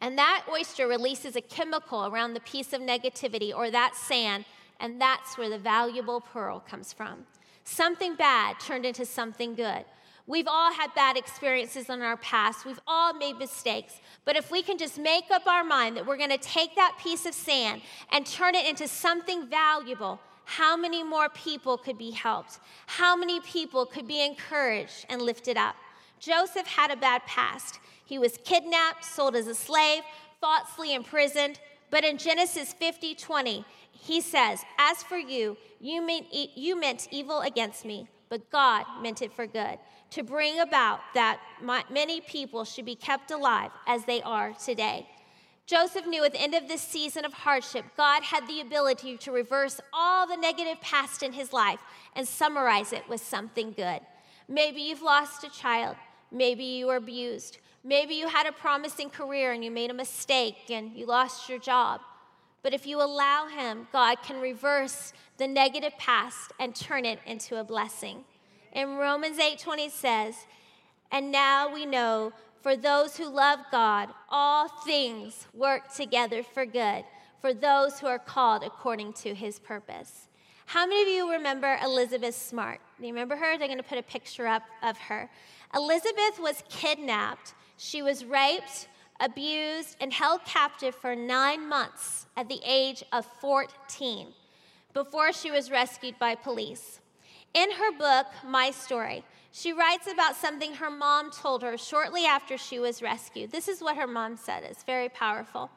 And 0.00 0.16
that 0.16 0.44
oyster 0.50 0.88
releases 0.88 1.36
a 1.36 1.42
chemical 1.42 2.06
around 2.06 2.34
the 2.34 2.40
piece 2.40 2.72
of 2.72 2.80
negativity 2.80 3.54
or 3.54 3.70
that 3.70 3.94
sand, 3.94 4.46
and 4.80 5.00
that's 5.00 5.36
where 5.36 5.50
the 5.50 5.58
valuable 5.58 6.20
pearl 6.20 6.60
comes 6.60 6.92
from. 6.92 7.26
Something 7.64 8.16
bad 8.16 8.58
turned 8.58 8.86
into 8.86 9.04
something 9.04 9.54
good. 9.54 9.84
We've 10.26 10.48
all 10.48 10.72
had 10.72 10.94
bad 10.94 11.16
experiences 11.16 11.90
in 11.90 12.02
our 12.02 12.16
past. 12.16 12.64
We've 12.64 12.80
all 12.86 13.12
made 13.12 13.38
mistakes. 13.38 14.00
But 14.24 14.36
if 14.36 14.50
we 14.50 14.62
can 14.62 14.78
just 14.78 14.96
make 14.96 15.24
up 15.30 15.46
our 15.46 15.64
mind 15.64 15.96
that 15.96 16.06
we're 16.06 16.16
going 16.16 16.30
to 16.30 16.38
take 16.38 16.76
that 16.76 16.96
piece 17.02 17.26
of 17.26 17.34
sand 17.34 17.82
and 18.12 18.24
turn 18.24 18.54
it 18.54 18.64
into 18.64 18.86
something 18.86 19.48
valuable, 19.48 20.20
how 20.50 20.76
many 20.76 21.04
more 21.04 21.28
people 21.28 21.78
could 21.78 21.96
be 21.96 22.10
helped? 22.10 22.58
How 22.88 23.14
many 23.14 23.38
people 23.38 23.86
could 23.86 24.08
be 24.08 24.20
encouraged 24.24 25.06
and 25.08 25.22
lifted 25.22 25.56
up? 25.56 25.76
Joseph 26.18 26.66
had 26.66 26.90
a 26.90 26.96
bad 26.96 27.24
past. 27.24 27.78
He 28.04 28.18
was 28.18 28.36
kidnapped, 28.44 29.04
sold 29.04 29.36
as 29.36 29.46
a 29.46 29.54
slave, 29.54 30.02
falsely 30.40 30.92
imprisoned. 30.92 31.60
But 31.90 32.02
in 32.02 32.18
Genesis 32.18 32.72
50 32.72 33.14
20, 33.14 33.64
he 33.92 34.20
says, 34.20 34.64
As 34.76 35.04
for 35.04 35.18
you, 35.18 35.56
you 35.80 36.04
meant, 36.04 36.26
you 36.32 36.74
meant 36.74 37.06
evil 37.12 37.42
against 37.42 37.84
me, 37.84 38.08
but 38.28 38.50
God 38.50 38.86
meant 39.00 39.22
it 39.22 39.32
for 39.32 39.46
good, 39.46 39.78
to 40.10 40.24
bring 40.24 40.58
about 40.58 40.98
that 41.14 41.38
many 41.92 42.20
people 42.22 42.64
should 42.64 42.86
be 42.86 42.96
kept 42.96 43.30
alive 43.30 43.70
as 43.86 44.04
they 44.04 44.20
are 44.22 44.52
today. 44.54 45.06
Joseph 45.70 46.04
knew 46.04 46.24
at 46.24 46.32
the 46.32 46.40
end 46.40 46.56
of 46.56 46.66
this 46.66 46.82
season 46.82 47.24
of 47.24 47.32
hardship, 47.32 47.84
God 47.96 48.24
had 48.24 48.48
the 48.48 48.60
ability 48.60 49.16
to 49.18 49.30
reverse 49.30 49.80
all 49.92 50.26
the 50.26 50.36
negative 50.36 50.80
past 50.80 51.22
in 51.22 51.32
his 51.32 51.52
life 51.52 51.78
and 52.16 52.26
summarize 52.26 52.92
it 52.92 53.08
with 53.08 53.20
something 53.20 53.70
good. 53.70 54.00
Maybe 54.48 54.80
you've 54.80 55.00
lost 55.00 55.44
a 55.44 55.48
child. 55.48 55.94
Maybe 56.32 56.64
you 56.64 56.88
were 56.88 56.96
abused. 56.96 57.58
Maybe 57.84 58.14
you 58.14 58.26
had 58.26 58.48
a 58.48 58.52
promising 58.52 59.10
career 59.10 59.52
and 59.52 59.64
you 59.64 59.70
made 59.70 59.92
a 59.92 59.94
mistake 59.94 60.70
and 60.70 60.92
you 60.96 61.06
lost 61.06 61.48
your 61.48 61.60
job. 61.60 62.00
But 62.64 62.74
if 62.74 62.84
you 62.84 63.00
allow 63.00 63.46
Him, 63.46 63.86
God 63.92 64.24
can 64.24 64.40
reverse 64.40 65.12
the 65.36 65.46
negative 65.46 65.92
past 65.98 66.50
and 66.58 66.74
turn 66.74 67.04
it 67.04 67.20
into 67.26 67.60
a 67.60 67.64
blessing. 67.64 68.24
In 68.72 68.96
Romans 68.96 69.38
8:20 69.38 69.88
says, 69.88 70.46
"And 71.12 71.30
now 71.30 71.72
we 71.72 71.86
know 71.86 72.32
for 72.62 72.76
those 72.76 73.16
who 73.16 73.28
love 73.28 73.60
God, 73.70 74.10
all 74.28 74.68
things 74.68 75.46
work 75.54 75.92
together 75.94 76.42
for 76.42 76.66
good, 76.66 77.04
for 77.40 77.54
those 77.54 78.00
who 78.00 78.06
are 78.06 78.18
called 78.18 78.62
according 78.62 79.14
to 79.14 79.34
his 79.34 79.58
purpose. 79.58 80.28
How 80.66 80.86
many 80.86 81.02
of 81.02 81.08
you 81.08 81.32
remember 81.32 81.78
Elizabeth 81.82 82.34
Smart? 82.34 82.80
Do 83.00 83.06
you 83.06 83.12
remember 83.12 83.34
her? 83.34 83.58
They're 83.58 83.66
going 83.66 83.78
to 83.78 83.84
put 83.84 83.98
a 83.98 84.02
picture 84.02 84.46
up 84.46 84.62
of 84.82 84.96
her. 84.98 85.28
Elizabeth 85.74 86.38
was 86.38 86.62
kidnapped. 86.68 87.54
She 87.76 88.02
was 88.02 88.24
raped, 88.24 88.88
abused, 89.20 89.96
and 90.00 90.12
held 90.12 90.44
captive 90.44 90.94
for 90.94 91.16
nine 91.16 91.68
months 91.68 92.26
at 92.36 92.48
the 92.48 92.60
age 92.64 93.02
of 93.12 93.26
14 93.40 94.28
before 94.92 95.32
she 95.32 95.50
was 95.50 95.70
rescued 95.70 96.18
by 96.18 96.34
police. 96.34 97.00
In 97.54 97.72
her 97.72 97.92
book, 97.96 98.26
My 98.44 98.70
Story, 98.70 99.24
she 99.52 99.72
writes 99.72 100.06
about 100.06 100.36
something 100.36 100.74
her 100.74 100.90
mom 100.90 101.30
told 101.30 101.62
her 101.62 101.76
shortly 101.76 102.24
after 102.24 102.56
she 102.56 102.78
was 102.78 103.02
rescued. 103.02 103.50
This 103.50 103.68
is 103.68 103.80
what 103.80 103.96
her 103.96 104.06
mom 104.06 104.36
said, 104.36 104.62
it's 104.64 104.84
very 104.84 105.08
powerful. 105.08 105.70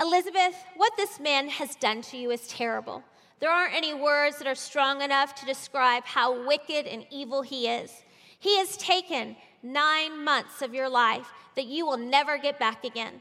Elizabeth, 0.00 0.54
what 0.76 0.92
this 0.96 1.18
man 1.18 1.48
has 1.48 1.74
done 1.76 2.02
to 2.02 2.16
you 2.16 2.30
is 2.30 2.46
terrible. 2.46 3.02
There 3.40 3.50
aren't 3.50 3.74
any 3.74 3.94
words 3.94 4.38
that 4.38 4.46
are 4.46 4.54
strong 4.54 5.02
enough 5.02 5.34
to 5.36 5.46
describe 5.46 6.04
how 6.04 6.46
wicked 6.46 6.86
and 6.86 7.06
evil 7.10 7.42
he 7.42 7.68
is. 7.68 7.92
He 8.38 8.58
has 8.58 8.76
taken 8.76 9.36
nine 9.62 10.24
months 10.24 10.62
of 10.62 10.74
your 10.74 10.88
life 10.88 11.28
that 11.56 11.66
you 11.66 11.86
will 11.86 11.96
never 11.96 12.38
get 12.38 12.58
back 12.58 12.84
again. 12.84 13.20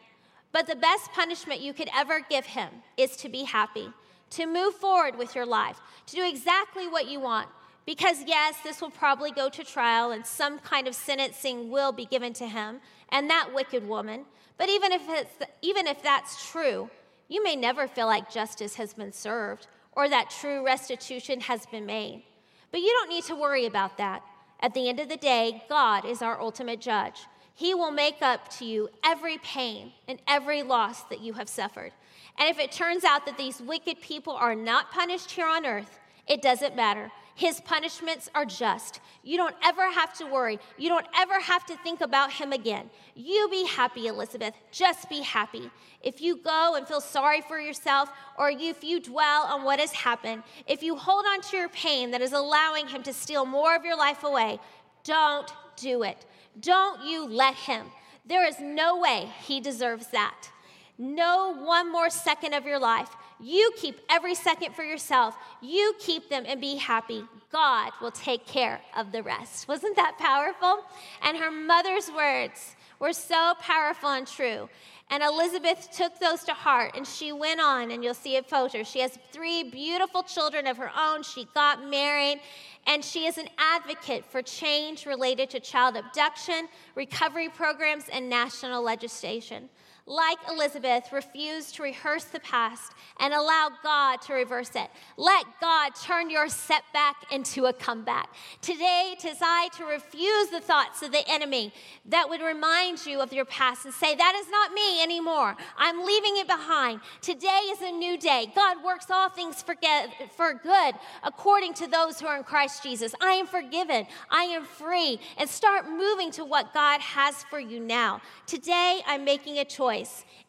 But 0.51 0.67
the 0.67 0.75
best 0.75 1.11
punishment 1.11 1.61
you 1.61 1.73
could 1.73 1.89
ever 1.95 2.19
give 2.19 2.45
him 2.45 2.69
is 2.95 3.15
to 3.17 3.29
be 3.29 3.43
happy, 3.43 3.91
to 4.31 4.45
move 4.45 4.75
forward 4.75 5.17
with 5.17 5.35
your 5.35 5.45
life, 5.45 5.79
to 6.07 6.15
do 6.15 6.27
exactly 6.27 6.87
what 6.87 7.09
you 7.09 7.19
want. 7.19 7.47
Because, 7.87 8.17
yes, 8.27 8.55
this 8.65 8.81
will 8.81 8.91
probably 8.91 9.31
go 9.31 9.47
to 9.49 9.63
trial 9.63 10.11
and 10.11 10.25
some 10.25 10.59
kind 10.59 10.89
of 10.89 10.93
sentencing 10.93 11.71
will 11.71 11.93
be 11.93 12.05
given 12.05 12.33
to 12.33 12.45
him 12.45 12.81
and 13.09 13.29
that 13.29 13.53
wicked 13.55 13.87
woman. 13.87 14.25
But 14.57 14.67
even 14.67 14.91
if, 14.91 15.03
it's, 15.07 15.31
even 15.61 15.87
if 15.87 16.03
that's 16.03 16.51
true, 16.51 16.89
you 17.29 17.41
may 17.41 17.55
never 17.55 17.87
feel 17.87 18.05
like 18.05 18.29
justice 18.29 18.75
has 18.75 18.93
been 18.93 19.13
served 19.13 19.67
or 19.93 20.09
that 20.09 20.29
true 20.29 20.65
restitution 20.65 21.39
has 21.39 21.65
been 21.65 21.85
made. 21.85 22.23
But 22.71 22.81
you 22.81 22.89
don't 22.89 23.09
need 23.09 23.23
to 23.23 23.35
worry 23.35 23.65
about 23.65 23.97
that. 23.97 24.21
At 24.59 24.73
the 24.73 24.89
end 24.89 24.99
of 24.99 25.07
the 25.07 25.15
day, 25.15 25.63
God 25.69 26.03
is 26.03 26.21
our 26.21 26.41
ultimate 26.41 26.81
judge. 26.81 27.21
He 27.55 27.73
will 27.73 27.91
make 27.91 28.21
up 28.21 28.49
to 28.57 28.65
you 28.65 28.89
every 29.01 29.37
pain 29.37 29.93
and 30.09 30.19
every 30.27 30.61
loss 30.61 31.03
that 31.03 31.21
you 31.21 31.33
have 31.33 31.47
suffered. 31.47 31.93
And 32.37 32.49
if 32.49 32.59
it 32.59 32.73
turns 32.73 33.05
out 33.05 33.25
that 33.25 33.37
these 33.37 33.61
wicked 33.61 34.01
people 34.01 34.33
are 34.33 34.55
not 34.55 34.91
punished 34.91 35.31
here 35.31 35.47
on 35.47 35.65
earth, 35.65 35.99
it 36.27 36.41
doesn't 36.41 36.75
matter. 36.75 37.11
His 37.37 37.61
punishments 37.61 38.31
are 38.33 38.45
just. 38.45 38.99
You 39.21 39.37
don't 39.37 39.53
ever 39.63 39.91
have 39.91 40.11
to 40.17 40.25
worry. 40.25 40.57
You 40.75 40.89
don't 40.89 41.05
ever 41.15 41.39
have 41.39 41.67
to 41.67 41.77
think 41.77 42.01
about 42.01 42.31
him 42.31 42.51
again. 42.51 42.89
You 43.13 43.47
be 43.51 43.63
happy, 43.67 44.07
Elizabeth. 44.07 44.55
Just 44.71 45.07
be 45.07 45.21
happy. 45.21 45.69
If 46.01 46.19
you 46.19 46.37
go 46.37 46.73
and 46.75 46.87
feel 46.87 46.99
sorry 46.99 47.41
for 47.41 47.59
yourself, 47.59 48.09
or 48.39 48.49
if 48.49 48.83
you 48.83 48.99
dwell 48.99 49.43
on 49.43 49.63
what 49.63 49.79
has 49.79 49.91
happened, 49.91 50.41
if 50.65 50.81
you 50.81 50.95
hold 50.95 51.25
on 51.27 51.41
to 51.41 51.57
your 51.57 51.69
pain 51.69 52.09
that 52.09 52.21
is 52.21 52.33
allowing 52.33 52.87
him 52.87 53.03
to 53.03 53.13
steal 53.13 53.45
more 53.45 53.75
of 53.75 53.85
your 53.85 53.95
life 53.95 54.23
away, 54.23 54.57
don't 55.03 55.53
do 55.75 56.01
it. 56.01 56.25
Don't 56.59 57.05
you 57.05 57.27
let 57.27 57.53
him. 57.53 57.85
There 58.25 58.47
is 58.47 58.59
no 58.59 58.97
way 58.97 59.29
he 59.45 59.61
deserves 59.61 60.07
that. 60.07 60.49
No 60.97 61.53
one 61.53 61.91
more 61.91 62.09
second 62.09 62.55
of 62.55 62.65
your 62.65 62.79
life. 62.79 63.15
You 63.39 63.71
keep 63.77 63.99
every 64.09 64.35
second 64.35 64.75
for 64.75 64.83
yourself. 64.83 65.35
You 65.61 65.93
keep 65.99 66.29
them 66.29 66.43
and 66.47 66.59
be 66.59 66.75
happy. 66.75 67.23
God 67.51 67.91
will 68.01 68.11
take 68.11 68.45
care 68.45 68.81
of 68.95 69.11
the 69.11 69.23
rest. 69.23 69.67
Wasn't 69.67 69.95
that 69.95 70.17
powerful? 70.17 70.83
And 71.21 71.37
her 71.37 71.51
mother's 71.51 72.11
words 72.11 72.75
were 72.99 73.13
so 73.13 73.53
powerful 73.59 74.09
and 74.09 74.25
true. 74.25 74.69
And 75.09 75.23
Elizabeth 75.23 75.89
took 75.91 76.19
those 76.19 76.43
to 76.45 76.53
heart 76.53 76.91
and 76.97 77.07
she 77.07 77.31
went 77.31 77.61
on, 77.61 77.91
and 77.91 78.03
you'll 78.03 78.13
see 78.13 78.35
a 78.35 78.43
photo. 78.43 78.83
She 78.83 78.99
has 78.99 79.17
three 79.31 79.63
beautiful 79.63 80.23
children 80.23 80.67
of 80.67 80.75
her 80.77 80.91
own. 80.97 81.23
She 81.23 81.47
got 81.53 81.87
married, 81.87 82.41
and 82.87 83.05
she 83.05 83.25
is 83.25 83.37
an 83.37 83.47
advocate 83.57 84.25
for 84.25 84.41
change 84.41 85.05
related 85.05 85.49
to 85.51 85.61
child 85.61 85.95
abduction, 85.95 86.67
recovery 86.95 87.47
programs, 87.47 88.09
and 88.11 88.29
national 88.29 88.83
legislation 88.83 89.69
like 90.07 90.37
Elizabeth, 90.49 91.11
refuse 91.11 91.69
to 91.73 91.83
rehearse 91.83 92.23
the 92.23 92.39
past 92.39 92.93
and 93.19 93.33
allow 93.33 93.69
God 93.83 94.21
to 94.21 94.33
reverse 94.33 94.71
it. 94.73 94.89
Let 95.17 95.45
God 95.59 95.91
turn 96.01 96.29
your 96.29 96.47
setback 96.47 97.15
into 97.29 97.65
a 97.65 97.73
comeback. 97.73 98.29
Today, 98.61 99.15
tis 99.19 99.39
I 99.41 99.67
to 99.77 99.83
refuse 99.83 100.47
the 100.47 100.61
thoughts 100.61 101.01
of 101.01 101.11
the 101.11 101.29
enemy 101.29 101.73
that 102.05 102.29
would 102.29 102.41
remind 102.41 103.05
you 103.05 103.19
of 103.19 103.33
your 103.33 103.43
past 103.45 103.83
and 103.83 103.93
say, 103.93 104.15
That 104.15 104.33
is 104.35 104.49
not 104.49 104.71
me 104.71 105.03
anymore. 105.03 105.57
I'm 105.77 106.05
leaving 106.05 106.37
it 106.37 106.47
behind. 106.47 107.01
Today 107.21 107.61
is 107.71 107.81
a 107.81 107.91
new 107.91 108.17
day. 108.17 108.49
God 108.55 108.77
works 108.85 109.07
all 109.11 109.29
things 109.29 109.61
for 109.61 109.75
good 109.75 110.93
according 111.23 111.73
to 111.73 111.87
those 111.87 112.19
who 112.21 112.27
are 112.27 112.37
in 112.37 112.43
Christ 112.43 112.81
Jesus. 112.81 113.13
I 113.19 113.33
am 113.33 113.45
forgiven. 113.45 114.07
I 114.31 114.43
am 114.43 114.63
free. 114.63 115.19
And 115.37 115.49
start 115.49 115.89
moving 115.89 116.31
to 116.31 116.45
what 116.45 116.73
God 116.73 117.01
has 117.01 117.43
for 117.49 117.59
you 117.59 117.81
now. 117.81 118.21
Today, 118.45 119.01
I'm 119.05 119.25
making 119.25 119.57
a 119.57 119.65
choice 119.65 119.96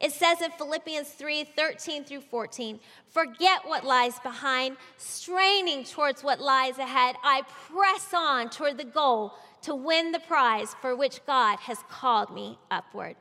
It 0.01 0.13
says 0.13 0.41
in 0.43 0.51
Philippians 0.53 1.09
3 1.09 1.45
13 1.45 2.05
through 2.05 2.21
14, 2.21 2.79
forget 3.09 3.61
what 3.65 3.85
lies 3.85 4.19
behind, 4.21 4.77
straining 4.97 5.85
towards 5.85 6.23
what 6.23 6.41
lies 6.41 6.79
ahead. 6.79 7.17
I 7.23 7.43
press 7.69 8.13
on 8.15 8.51
toward 8.51 8.79
the 8.79 8.85
goal 8.85 9.35
to 9.63 9.75
win 9.75 10.13
the 10.13 10.21
prize 10.21 10.75
for 10.81 10.95
which 10.95 11.25
God 11.27 11.59
has 11.61 11.79
called 11.89 12.33
me 12.33 12.59
upward. 12.71 13.17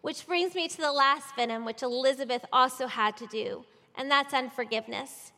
Which 0.00 0.26
brings 0.26 0.54
me 0.54 0.68
to 0.68 0.76
the 0.76 0.92
last 0.92 1.34
venom, 1.36 1.64
which 1.64 1.82
Elizabeth 1.82 2.44
also 2.52 2.86
had 2.86 3.16
to 3.18 3.26
do, 3.26 3.64
and 3.96 4.10
that's 4.10 4.34
unforgiveness. 4.34 5.32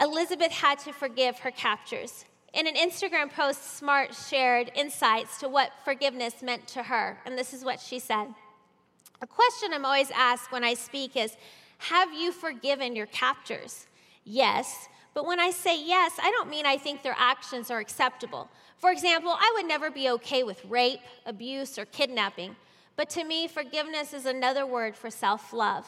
Elizabeth 0.00 0.52
had 0.52 0.78
to 0.80 0.92
forgive 0.92 1.38
her 1.40 1.50
captors. 1.50 2.26
In 2.52 2.66
an 2.66 2.74
Instagram 2.74 3.30
post, 3.30 3.76
Smart 3.76 4.14
shared 4.14 4.70
insights 4.74 5.38
to 5.40 5.48
what 5.48 5.72
forgiveness 5.84 6.42
meant 6.42 6.66
to 6.68 6.84
her, 6.84 7.18
and 7.26 7.36
this 7.36 7.52
is 7.52 7.64
what 7.64 7.80
she 7.80 7.98
said. 7.98 8.28
A 9.20 9.26
question 9.26 9.72
I'm 9.72 9.84
always 9.84 10.10
asked 10.10 10.52
when 10.52 10.64
I 10.64 10.74
speak 10.74 11.16
is 11.16 11.36
Have 11.78 12.12
you 12.12 12.32
forgiven 12.32 12.96
your 12.96 13.06
captors? 13.06 13.86
Yes. 14.24 14.88
But 15.14 15.26
when 15.26 15.40
I 15.40 15.50
say 15.50 15.82
yes, 15.82 16.18
I 16.22 16.30
don't 16.30 16.50
mean 16.50 16.66
I 16.66 16.76
think 16.76 17.02
their 17.02 17.16
actions 17.18 17.70
are 17.70 17.78
acceptable. 17.78 18.50
For 18.76 18.90
example, 18.90 19.30
I 19.30 19.52
would 19.56 19.66
never 19.66 19.90
be 19.90 20.10
okay 20.10 20.42
with 20.42 20.62
rape, 20.66 21.00
abuse, 21.24 21.78
or 21.78 21.86
kidnapping. 21.86 22.54
But 22.96 23.08
to 23.10 23.24
me, 23.24 23.48
forgiveness 23.48 24.12
is 24.12 24.26
another 24.26 24.66
word 24.66 24.94
for 24.94 25.10
self 25.10 25.52
love, 25.52 25.86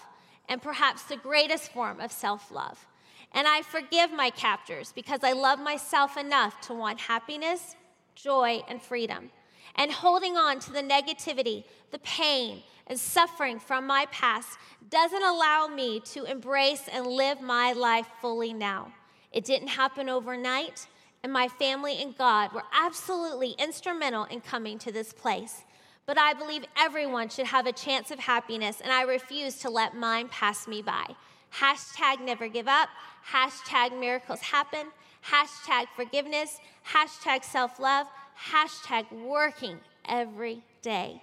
and 0.48 0.62
perhaps 0.62 1.02
the 1.02 1.16
greatest 1.16 1.72
form 1.72 2.00
of 2.00 2.10
self 2.12 2.50
love. 2.50 2.86
And 3.32 3.46
I 3.46 3.60
forgive 3.62 4.10
my 4.10 4.30
captors 4.30 4.92
because 4.92 5.20
I 5.22 5.32
love 5.32 5.58
myself 5.58 6.16
enough 6.16 6.60
to 6.62 6.74
want 6.74 7.00
happiness, 7.00 7.76
joy, 8.14 8.62
and 8.68 8.80
freedom. 8.80 9.30
And 9.76 9.92
holding 9.92 10.36
on 10.36 10.58
to 10.60 10.72
the 10.72 10.82
negativity, 10.82 11.64
the 11.90 11.98
pain, 12.00 12.62
and 12.86 12.98
suffering 12.98 13.58
from 13.58 13.86
my 13.86 14.06
past 14.10 14.58
doesn't 14.90 15.22
allow 15.22 15.68
me 15.68 16.00
to 16.00 16.24
embrace 16.24 16.88
and 16.90 17.06
live 17.06 17.40
my 17.40 17.72
life 17.72 18.06
fully 18.20 18.52
now. 18.52 18.92
It 19.32 19.44
didn't 19.44 19.68
happen 19.68 20.08
overnight, 20.08 20.86
and 21.22 21.32
my 21.32 21.48
family 21.48 22.00
and 22.02 22.16
God 22.16 22.52
were 22.52 22.64
absolutely 22.72 23.54
instrumental 23.58 24.24
in 24.24 24.40
coming 24.40 24.78
to 24.80 24.92
this 24.92 25.12
place. 25.12 25.64
But 26.06 26.18
I 26.18 26.32
believe 26.32 26.64
everyone 26.76 27.28
should 27.28 27.46
have 27.46 27.66
a 27.66 27.72
chance 27.72 28.10
of 28.10 28.18
happiness, 28.18 28.80
and 28.80 28.90
I 28.90 29.02
refuse 29.02 29.58
to 29.58 29.70
let 29.70 29.94
mine 29.94 30.28
pass 30.28 30.66
me 30.66 30.80
by. 30.80 31.04
Hashtag 31.52 32.24
never 32.24 32.48
give 32.48 32.68
up, 32.68 32.88
hashtag 33.30 33.98
miracles 33.98 34.40
happen, 34.40 34.86
hashtag 35.22 35.86
forgiveness, 35.94 36.60
hashtag 36.86 37.44
self 37.44 37.78
love, 37.78 38.06
hashtag 38.52 39.10
working 39.12 39.78
every 40.04 40.62
day. 40.82 41.22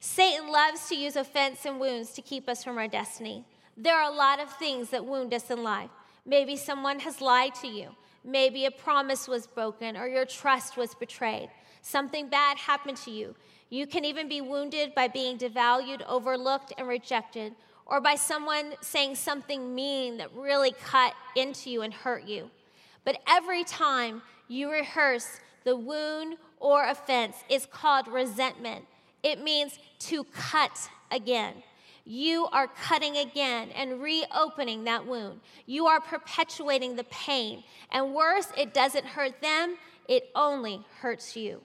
Satan 0.00 0.50
loves 0.50 0.88
to 0.88 0.94
use 0.94 1.16
offense 1.16 1.66
and 1.66 1.78
wounds 1.78 2.12
to 2.12 2.22
keep 2.22 2.48
us 2.48 2.64
from 2.64 2.78
our 2.78 2.88
destiny. 2.88 3.44
There 3.76 3.94
are 3.94 4.10
a 4.10 4.14
lot 4.14 4.40
of 4.40 4.50
things 4.52 4.90
that 4.90 5.04
wound 5.04 5.34
us 5.34 5.50
in 5.50 5.62
life. 5.62 5.90
Maybe 6.24 6.56
someone 6.56 7.00
has 7.00 7.20
lied 7.20 7.54
to 7.56 7.66
you. 7.66 7.90
Maybe 8.24 8.66
a 8.66 8.70
promise 8.70 9.28
was 9.28 9.46
broken 9.46 9.96
or 9.96 10.06
your 10.06 10.24
trust 10.24 10.76
was 10.76 10.94
betrayed. 10.94 11.50
Something 11.82 12.28
bad 12.28 12.58
happened 12.58 12.98
to 12.98 13.10
you. 13.10 13.34
You 13.70 13.86
can 13.86 14.04
even 14.04 14.28
be 14.28 14.40
wounded 14.40 14.94
by 14.94 15.08
being 15.08 15.38
devalued, 15.38 16.02
overlooked, 16.06 16.72
and 16.76 16.88
rejected, 16.88 17.54
or 17.86 18.00
by 18.00 18.16
someone 18.16 18.74
saying 18.80 19.14
something 19.14 19.74
mean 19.74 20.16
that 20.18 20.34
really 20.34 20.72
cut 20.72 21.14
into 21.36 21.70
you 21.70 21.82
and 21.82 21.94
hurt 21.94 22.24
you. 22.24 22.50
But 23.04 23.18
every 23.28 23.64
time 23.64 24.22
you 24.48 24.70
rehearse 24.70 25.40
the 25.64 25.76
wound 25.76 26.36
or 26.58 26.84
offense 26.88 27.36
is 27.48 27.66
called 27.66 28.08
resentment. 28.08 28.84
It 29.22 29.42
means 29.42 29.78
to 30.00 30.24
cut 30.24 30.88
again. 31.10 31.54
You 32.04 32.46
are 32.52 32.66
cutting 32.66 33.18
again 33.18 33.68
and 33.70 34.02
reopening 34.02 34.84
that 34.84 35.06
wound. 35.06 35.40
You 35.66 35.86
are 35.86 36.00
perpetuating 36.00 36.96
the 36.96 37.04
pain. 37.04 37.62
And 37.92 38.14
worse, 38.14 38.48
it 38.56 38.74
doesn't 38.74 39.04
hurt 39.04 39.40
them, 39.42 39.76
it 40.08 40.30
only 40.34 40.84
hurts 41.00 41.36
you. 41.36 41.60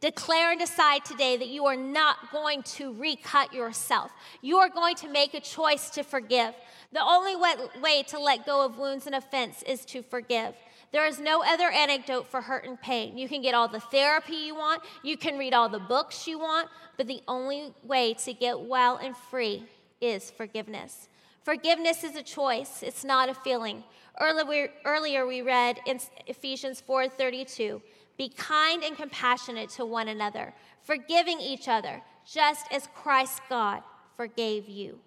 Declare 0.00 0.52
and 0.52 0.60
decide 0.60 1.04
today 1.04 1.36
that 1.36 1.48
you 1.48 1.66
are 1.66 1.76
not 1.76 2.30
going 2.30 2.62
to 2.64 2.92
recut 2.94 3.54
yourself. 3.54 4.10
You 4.42 4.58
are 4.58 4.68
going 4.68 4.94
to 4.96 5.08
make 5.08 5.34
a 5.34 5.40
choice 5.40 5.88
to 5.90 6.02
forgive. 6.02 6.54
The 6.92 7.02
only 7.02 7.34
way 7.36 8.02
to 8.08 8.18
let 8.18 8.44
go 8.44 8.64
of 8.64 8.78
wounds 8.78 9.06
and 9.06 9.14
offense 9.14 9.62
is 9.62 9.84
to 9.86 10.02
forgive. 10.02 10.54
There 10.92 11.06
is 11.06 11.18
no 11.18 11.42
other 11.42 11.70
antidote 11.70 12.28
for 12.28 12.40
hurt 12.40 12.64
and 12.64 12.80
pain. 12.80 13.18
You 13.18 13.28
can 13.28 13.42
get 13.42 13.54
all 13.54 13.68
the 13.68 13.80
therapy 13.80 14.36
you 14.36 14.54
want, 14.54 14.82
you 15.02 15.16
can 15.16 15.36
read 15.36 15.52
all 15.52 15.68
the 15.68 15.78
books 15.78 16.26
you 16.26 16.38
want, 16.38 16.68
but 16.96 17.06
the 17.06 17.22
only 17.28 17.74
way 17.82 18.14
to 18.14 18.32
get 18.32 18.60
well 18.60 18.96
and 18.96 19.16
free 19.16 19.64
is 20.00 20.30
forgiveness. 20.30 21.08
Forgiveness 21.42 22.02
is 22.02 22.16
a 22.16 22.22
choice, 22.22 22.82
it's 22.82 23.04
not 23.04 23.28
a 23.28 23.34
feeling. 23.34 23.84
Earlier, 24.20 24.70
earlier 24.84 25.26
we 25.26 25.42
read 25.42 25.80
in 25.86 26.00
Ephesians 26.26 26.80
4:32, 26.80 27.82
"Be 28.16 28.28
kind 28.30 28.82
and 28.82 28.96
compassionate 28.96 29.70
to 29.70 29.84
one 29.84 30.08
another, 30.08 30.54
forgiving 30.82 31.40
each 31.40 31.68
other, 31.68 32.02
just 32.24 32.66
as 32.72 32.88
Christ 32.94 33.42
God 33.48 33.82
forgave 34.16 34.68
you." 34.68 35.00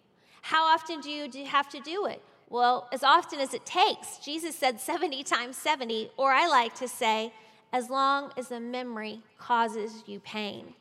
How 0.44 0.64
often 0.66 1.02
do 1.02 1.10
you 1.10 1.46
have 1.46 1.68
to 1.70 1.80
do 1.80 2.06
it? 2.06 2.24
Well, 2.50 2.88
as 2.92 3.04
often 3.04 3.40
as 3.40 3.54
it 3.54 3.66
takes. 3.66 4.18
Jesus 4.18 4.56
said 4.56 4.80
70 4.80 5.24
times 5.24 5.56
70, 5.58 6.12
or 6.18 6.32
I 6.32 6.48
like 6.48 6.76
to 6.76 6.88
say, 6.88 7.32
as 7.72 7.90
long 7.90 8.32
as 8.38 8.48
the 8.48 8.60
memory 8.60 9.22
causes 9.38 10.04
you 10.08 10.20
pain. 10.20 10.74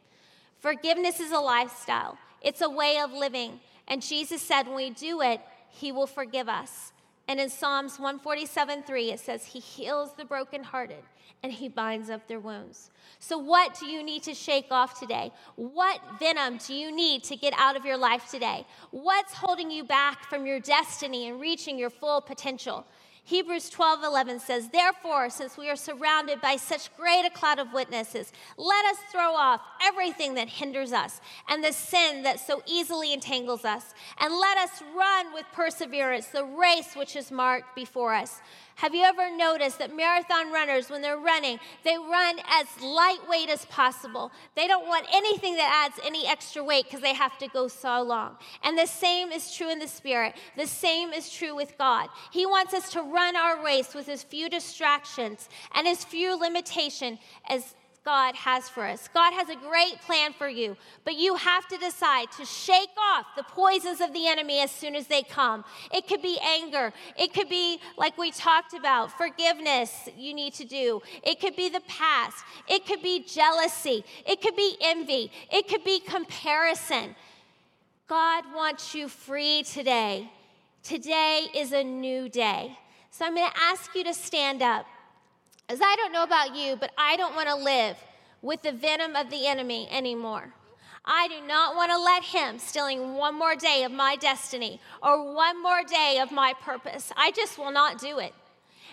Forgiveness 0.60 1.20
is 1.20 1.30
a 1.30 1.38
lifestyle, 1.38 2.16
it's 2.40 2.62
a 2.62 2.70
way 2.70 2.98
of 2.98 3.12
living. 3.12 3.60
And 3.86 4.02
Jesus 4.02 4.42
said, 4.42 4.66
when 4.66 4.76
we 4.76 4.90
do 4.90 5.20
it, 5.22 5.40
He 5.70 5.92
will 5.92 6.06
forgive 6.06 6.48
us. 6.48 6.92
And 7.28 7.38
in 7.38 7.50
Psalms 7.50 7.98
147 7.98 8.82
3, 8.84 9.12
it 9.12 9.20
says, 9.20 9.44
He 9.44 9.60
heals 9.60 10.14
the 10.14 10.24
brokenhearted 10.24 11.02
and 11.42 11.52
He 11.52 11.68
binds 11.68 12.08
up 12.08 12.26
their 12.26 12.40
wounds. 12.40 12.90
So, 13.20 13.36
what 13.36 13.78
do 13.78 13.86
you 13.86 14.02
need 14.02 14.22
to 14.24 14.34
shake 14.34 14.68
off 14.70 14.98
today? 14.98 15.30
What 15.56 16.00
venom 16.18 16.58
do 16.58 16.74
you 16.74 16.90
need 16.90 17.22
to 17.24 17.36
get 17.36 17.52
out 17.56 17.76
of 17.76 17.84
your 17.84 17.98
life 17.98 18.30
today? 18.30 18.66
What's 18.90 19.34
holding 19.34 19.70
you 19.70 19.84
back 19.84 20.24
from 20.24 20.46
your 20.46 20.58
destiny 20.58 21.28
and 21.28 21.38
reaching 21.40 21.78
your 21.78 21.90
full 21.90 22.22
potential? 22.22 22.86
Hebrews 23.28 23.68
12 23.68 24.04
11 24.04 24.40
says, 24.40 24.70
Therefore, 24.70 25.28
since 25.28 25.58
we 25.58 25.68
are 25.68 25.76
surrounded 25.76 26.40
by 26.40 26.56
such 26.56 26.96
great 26.96 27.26
a 27.26 27.30
cloud 27.30 27.58
of 27.58 27.74
witnesses, 27.74 28.32
let 28.56 28.86
us 28.86 28.96
throw 29.12 29.34
off 29.34 29.60
everything 29.82 30.32
that 30.36 30.48
hinders 30.48 30.94
us 30.94 31.20
and 31.46 31.62
the 31.62 31.74
sin 31.74 32.22
that 32.22 32.40
so 32.40 32.62
easily 32.64 33.12
entangles 33.12 33.66
us, 33.66 33.92
and 34.16 34.32
let 34.32 34.56
us 34.56 34.82
run 34.96 35.34
with 35.34 35.44
perseverance 35.52 36.28
the 36.28 36.42
race 36.42 36.96
which 36.96 37.16
is 37.16 37.30
marked 37.30 37.76
before 37.76 38.14
us. 38.14 38.40
Have 38.78 38.94
you 38.94 39.02
ever 39.02 39.28
noticed 39.36 39.80
that 39.80 39.96
marathon 39.96 40.52
runners, 40.52 40.88
when 40.88 41.02
they're 41.02 41.18
running, 41.18 41.58
they 41.82 41.98
run 41.98 42.38
as 42.48 42.66
lightweight 42.80 43.48
as 43.48 43.64
possible? 43.66 44.30
They 44.54 44.68
don't 44.68 44.86
want 44.86 45.04
anything 45.12 45.56
that 45.56 45.88
adds 45.88 45.98
any 46.06 46.28
extra 46.28 46.62
weight 46.62 46.84
because 46.84 47.00
they 47.00 47.12
have 47.12 47.36
to 47.38 47.48
go 47.48 47.66
so 47.66 48.00
long. 48.02 48.36
And 48.62 48.78
the 48.78 48.86
same 48.86 49.32
is 49.32 49.52
true 49.52 49.68
in 49.68 49.80
the 49.80 49.88
Spirit. 49.88 50.36
The 50.56 50.68
same 50.68 51.12
is 51.12 51.28
true 51.28 51.56
with 51.56 51.76
God. 51.76 52.08
He 52.30 52.46
wants 52.46 52.72
us 52.72 52.92
to 52.92 53.02
run 53.02 53.34
our 53.34 53.64
race 53.64 53.96
with 53.96 54.08
as 54.08 54.22
few 54.22 54.48
distractions 54.48 55.48
and 55.74 55.88
as 55.88 56.04
few 56.04 56.38
limitation 56.38 57.18
as 57.48 57.74
God 58.08 58.36
has 58.36 58.70
for 58.70 58.86
us. 58.86 59.06
God 59.12 59.34
has 59.34 59.50
a 59.50 59.54
great 59.54 60.00
plan 60.00 60.32
for 60.32 60.48
you, 60.48 60.78
but 61.04 61.16
you 61.16 61.34
have 61.34 61.68
to 61.68 61.76
decide 61.76 62.32
to 62.38 62.46
shake 62.46 62.96
off 62.98 63.26
the 63.36 63.42
poisons 63.42 64.00
of 64.00 64.14
the 64.14 64.26
enemy 64.26 64.60
as 64.60 64.70
soon 64.70 64.96
as 64.96 65.08
they 65.08 65.22
come. 65.22 65.62
It 65.92 66.08
could 66.08 66.22
be 66.22 66.38
anger, 66.42 66.94
it 67.18 67.34
could 67.34 67.50
be, 67.50 67.78
like 67.98 68.16
we 68.16 68.30
talked 68.30 68.72
about, 68.72 69.12
forgiveness 69.18 70.08
you 70.16 70.32
need 70.32 70.54
to 70.54 70.64
do, 70.64 71.02
it 71.22 71.38
could 71.38 71.54
be 71.54 71.68
the 71.68 71.82
past, 71.86 72.38
it 72.66 72.86
could 72.86 73.02
be 73.02 73.22
jealousy, 73.24 74.02
it 74.26 74.40
could 74.40 74.56
be 74.56 74.78
envy, 74.80 75.30
it 75.52 75.68
could 75.68 75.84
be 75.84 76.00
comparison. 76.00 77.14
God 78.08 78.44
wants 78.54 78.94
you 78.94 79.08
free 79.08 79.64
today. 79.64 80.30
Today 80.82 81.44
is 81.54 81.72
a 81.72 81.84
new 81.84 82.30
day. 82.30 82.78
So 83.10 83.26
I'm 83.26 83.34
going 83.34 83.50
to 83.50 83.60
ask 83.60 83.94
you 83.94 84.04
to 84.04 84.14
stand 84.14 84.62
up. 84.62 84.86
As 85.68 85.80
I 85.82 85.96
don't 85.96 86.12
know 86.12 86.22
about 86.22 86.56
you, 86.56 86.76
but 86.76 86.92
I 86.96 87.16
don't 87.16 87.36
want 87.36 87.48
to 87.48 87.54
live 87.54 87.96
with 88.40 88.62
the 88.62 88.72
venom 88.72 89.14
of 89.16 89.28
the 89.28 89.46
enemy 89.46 89.86
anymore. 89.90 90.54
I 91.04 91.28
do 91.28 91.46
not 91.46 91.76
want 91.76 91.90
to 91.90 91.98
let 91.98 92.22
him 92.22 92.58
stealing 92.58 93.14
one 93.14 93.38
more 93.38 93.54
day 93.54 93.84
of 93.84 93.92
my 93.92 94.16
destiny 94.16 94.80
or 95.02 95.34
one 95.34 95.62
more 95.62 95.82
day 95.82 96.20
of 96.22 96.32
my 96.32 96.54
purpose. 96.60 97.12
I 97.16 97.32
just 97.32 97.58
will 97.58 97.70
not 97.70 97.98
do 97.98 98.18
it. 98.18 98.32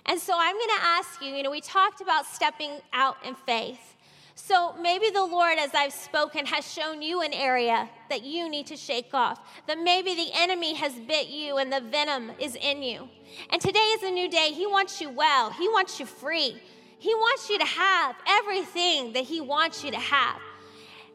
And 0.06 0.20
so 0.20 0.34
I'm 0.38 0.56
going 0.56 0.78
to 0.78 0.84
ask 0.84 1.22
you, 1.22 1.34
you 1.34 1.44
know, 1.44 1.52
we 1.52 1.62
talked 1.62 2.02
about 2.02 2.26
stepping 2.26 2.80
out 2.94 3.18
in 3.26 3.36
faith. 3.36 3.95
So 4.38 4.76
maybe 4.82 5.10
the 5.10 5.24
Lord, 5.24 5.58
as 5.58 5.74
I've 5.74 5.93
spoken, 5.93 6.45
has 6.45 6.69
shown 6.69 7.02
you 7.02 7.21
an 7.21 7.32
area 7.34 7.89
that 8.10 8.24
you 8.24 8.50
need 8.50 8.67
to 8.67 8.76
shake 8.76 9.13
off. 9.13 9.39
That 9.65 9.80
maybe 9.80 10.13
the 10.13 10.30
enemy 10.34 10.76
has 10.76 10.93
bit 10.93 11.30
you 11.30 11.58
and 11.58 11.71
the 11.71 11.80
venom 11.80 12.32
is 12.38 12.56
in 12.56 12.84
you. 12.84 13.08
And 13.50 13.62
today 13.62 13.80
is 13.80 14.04
a 14.04 14.12
new 14.12 14.30
day. 14.30 14.52
He 14.52 14.67
wants 14.67 15.00
you 15.00 15.10
well, 15.10 15.52
He 15.52 15.69
wants 15.69 16.02
you 16.02 16.06
free. 16.06 16.62
He 17.00 17.13
wants 17.15 17.50
you 17.50 17.58
to 17.60 17.65
have 17.65 18.15
everything 18.28 19.13
that 19.13 19.24
He 19.24 19.39
wants 19.39 19.86
you 19.86 19.91
to 19.91 20.00
have. 20.00 20.41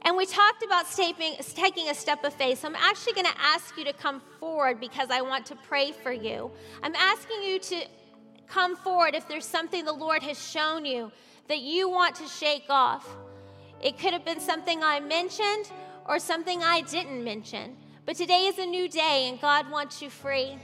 And 0.03 0.17
we 0.17 0.25
talked 0.25 0.63
about 0.63 0.87
stepping, 0.87 1.35
taking 1.55 1.91
a 1.91 1.95
step 1.95 2.25
of 2.25 2.33
faith. 2.33 2.61
So 2.61 2.69
I'm 2.69 2.75
actually 2.75 3.13
going 3.13 3.27
to 3.27 3.39
ask 3.39 3.77
you 3.77 3.85
to 3.85 3.93
come 3.93 4.23
forward 4.39 4.81
because 4.81 5.11
I 5.11 5.21
want 5.21 5.45
to 5.47 5.57
pray 5.57 5.93
for 5.93 6.11
you. 6.11 6.51
I'm 6.83 6.95
asking 6.95 7.43
you 7.43 7.59
to 7.59 7.85
come 8.49 8.77
forward 8.77 9.15
if 9.15 9.29
there's 9.29 9.45
something 9.45 9.85
the 9.85 9.93
Lord 9.93 10.23
has 10.23 10.43
shown 10.43 10.87
you 10.87 11.13
that 11.51 11.59
you 11.59 11.89
want 11.89 12.15
to 12.15 12.29
shake 12.29 12.67
off. 12.71 13.09
It 13.83 13.99
could 13.99 14.13
have 14.13 14.25
been 14.25 14.39
something 14.39 14.85
I 14.85 15.01
mentioned 15.01 15.73
or 16.07 16.21
something 16.21 16.63
I 16.63 16.83
didn't 16.83 17.25
mention. 17.25 17.77
But 18.07 18.15
today 18.15 18.47
is 18.47 18.59
a 18.59 18.67
new 18.67 18.89
day 18.89 19.29
and 19.29 19.41
God 19.41 19.69
wants 19.69 20.01
you 20.01 20.11
free. 20.11 20.57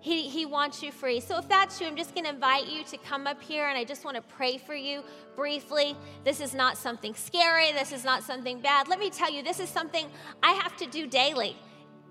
He, 0.00 0.28
he 0.28 0.44
wants 0.44 0.82
you 0.82 0.92
free. 0.92 1.20
So 1.20 1.38
if 1.38 1.48
that's 1.48 1.80
you, 1.80 1.86
I'm 1.86 1.96
just 1.96 2.14
going 2.14 2.24
to 2.24 2.30
invite 2.30 2.68
you 2.68 2.84
to 2.84 2.98
come 2.98 3.26
up 3.26 3.42
here 3.42 3.68
and 3.68 3.78
I 3.78 3.84
just 3.84 4.04
want 4.04 4.16
to 4.16 4.22
pray 4.22 4.58
for 4.58 4.74
you 4.74 5.02
briefly. 5.34 5.96
This 6.24 6.42
is 6.42 6.54
not 6.54 6.76
something 6.76 7.14
scary. 7.14 7.72
This 7.72 7.90
is 7.90 8.04
not 8.04 8.22
something 8.22 8.60
bad. 8.60 8.86
Let 8.86 8.98
me 8.98 9.08
tell 9.08 9.32
you, 9.32 9.42
this 9.42 9.60
is 9.60 9.70
something 9.70 10.06
I 10.42 10.52
have 10.52 10.76
to 10.76 10.86
do 10.86 11.06
daily. 11.06 11.56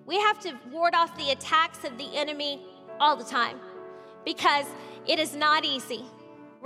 We 0.07 0.19
have 0.19 0.39
to 0.39 0.57
ward 0.71 0.95
off 0.95 1.15
the 1.19 1.29
attacks 1.29 1.83
of 1.83 1.99
the 1.99 2.15
enemy 2.15 2.65
all 2.99 3.15
the 3.15 3.25
time 3.25 3.59
because 4.25 4.65
it 5.05 5.19
is 5.19 5.35
not 5.35 5.65
easy, 5.65 6.03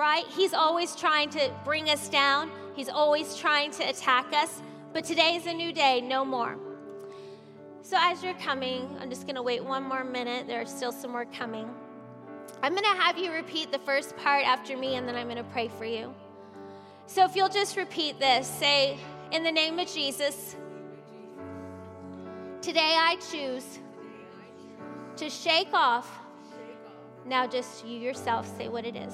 right? 0.02 0.26
He's 0.30 0.56
always 0.56 0.96
trying 0.96 1.30
to 1.30 1.52
bring 1.64 1.88
us 1.92 2.10
down, 2.10 2.50
he's 2.76 2.90
always 2.90 3.36
trying 3.36 3.70
to 3.74 3.84
attack 3.84 4.34
us. 4.34 4.62
But 4.94 5.06
today 5.06 5.36
is 5.36 5.46
a 5.46 5.54
new 5.54 5.72
day, 5.72 6.02
no 6.02 6.26
more. 6.26 6.58
So, 7.84 7.98
as 8.00 8.24
you're 8.24 8.34
coming, 8.34 8.98
I'm 9.00 9.10
just 9.12 9.26
going 9.28 9.36
to 9.36 9.44
wait 9.44 9.64
one 9.64 9.84
more 9.84 10.04
minute. 10.04 10.48
There 10.48 10.60
are 10.60 10.66
still 10.66 10.92
some 10.92 11.12
more 11.12 11.26
coming. 11.26 11.70
I'm 12.64 12.74
going 12.74 12.84
to 12.84 13.02
have 13.02 13.18
you 13.18 13.32
repeat 13.32 13.72
the 13.72 13.80
first 13.80 14.18
part 14.18 14.46
after 14.46 14.76
me, 14.76 14.96
and 14.96 15.08
then 15.08 15.16
I'm 15.16 15.28
going 15.28 15.38
to 15.38 15.52
pray 15.52 15.68
for 15.68 15.86
you. 15.86 16.14
So, 17.06 17.24
if 17.24 17.36
you'll 17.36 17.56
just 17.62 17.78
repeat 17.78 18.20
this 18.20 18.48
say, 18.48 18.98
In 19.32 19.44
the 19.44 19.52
name 19.52 19.78
of 19.78 19.88
Jesus, 19.88 20.56
today 22.62 22.96
I 23.00 23.18
choose 23.32 23.80
to 25.18 25.30
shake 25.30 25.74
off. 25.74 26.20
Now, 27.24 27.46
just 27.46 27.86
you 27.86 28.00
yourself 28.00 28.48
say 28.58 28.68
what 28.68 28.84
it 28.84 28.96
is. 28.96 29.14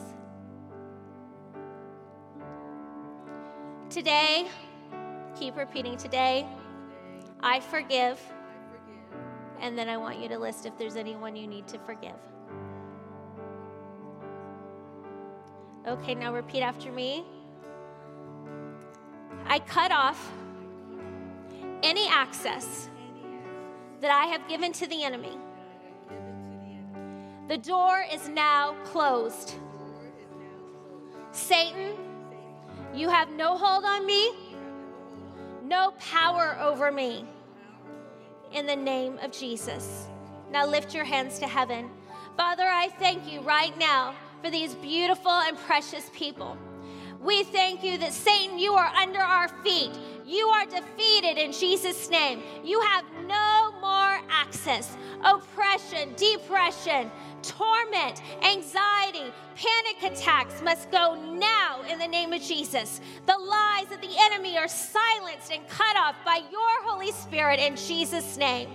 Today, 3.89 4.47
keep 5.39 5.55
repeating, 5.55 5.95
today, 5.95 6.45
I 7.39 7.61
forgive 7.61 8.19
and 9.61 9.77
then 9.77 9.89
I 9.89 9.97
want 9.97 10.19
you 10.19 10.27
to 10.29 10.37
list 10.37 10.65
if 10.65 10.77
there's 10.77 10.95
anyone 10.95 11.35
you 11.35 11.47
need 11.47 11.67
to 11.67 11.79
forgive. 11.79 12.15
Okay, 15.87 16.15
now 16.15 16.33
repeat 16.33 16.61
after 16.61 16.91
me. 16.91 17.25
I 19.45 19.59
cut 19.59 19.91
off 19.91 20.31
any 21.81 22.07
access 22.09 22.89
that 24.01 24.11
I 24.11 24.25
have 24.25 24.47
given 24.49 24.73
to 24.73 24.87
the 24.87 25.03
enemy. 25.03 25.37
The 27.47 27.57
door 27.57 28.05
is 28.11 28.27
now 28.27 28.75
closed. 28.83 29.55
Satan, 31.31 31.93
you 32.97 33.09
have 33.09 33.29
no 33.31 33.57
hold 33.57 33.85
on 33.85 34.05
me, 34.05 34.31
no 35.63 35.91
power 35.99 36.57
over 36.59 36.91
me 36.91 37.25
in 38.51 38.65
the 38.65 38.75
name 38.75 39.19
of 39.21 39.31
Jesus. 39.31 40.07
Now 40.51 40.65
lift 40.65 40.95
your 40.95 41.03
hands 41.03 41.39
to 41.39 41.47
heaven. 41.47 41.89
Father, 42.35 42.63
I 42.63 42.89
thank 42.99 43.31
you 43.31 43.41
right 43.41 43.77
now 43.77 44.15
for 44.43 44.49
these 44.49 44.73
beautiful 44.75 45.31
and 45.31 45.57
precious 45.57 46.09
people. 46.13 46.57
We 47.21 47.43
thank 47.43 47.83
you 47.83 47.97
that 47.97 48.13
Satan, 48.13 48.57
you 48.57 48.73
are 48.73 48.93
under 48.95 49.19
our 49.19 49.47
feet. 49.63 49.91
You 50.25 50.47
are 50.47 50.65
defeated 50.65 51.37
in 51.37 51.51
Jesus' 51.51 52.09
name. 52.09 52.41
You 52.63 52.79
have 52.81 53.05
no 53.27 53.66
access. 54.29 54.97
Oppression, 55.23 56.13
depression, 56.15 57.11
torment, 57.41 58.21
anxiety, 58.43 59.31
panic 59.55 60.03
attacks 60.03 60.61
must 60.61 60.91
go 60.91 61.15
now 61.15 61.81
in 61.89 61.99
the 61.99 62.07
name 62.07 62.33
of 62.33 62.41
Jesus. 62.41 63.01
The 63.25 63.37
lies 63.37 63.91
of 63.91 64.01
the 64.01 64.15
enemy 64.31 64.57
are 64.57 64.67
silenced 64.67 65.51
and 65.51 65.67
cut 65.67 65.95
off 65.97 66.15
by 66.25 66.41
your 66.51 66.83
Holy 66.83 67.11
Spirit 67.11 67.59
in 67.59 67.75
Jesus' 67.75 68.37
name. 68.37 68.69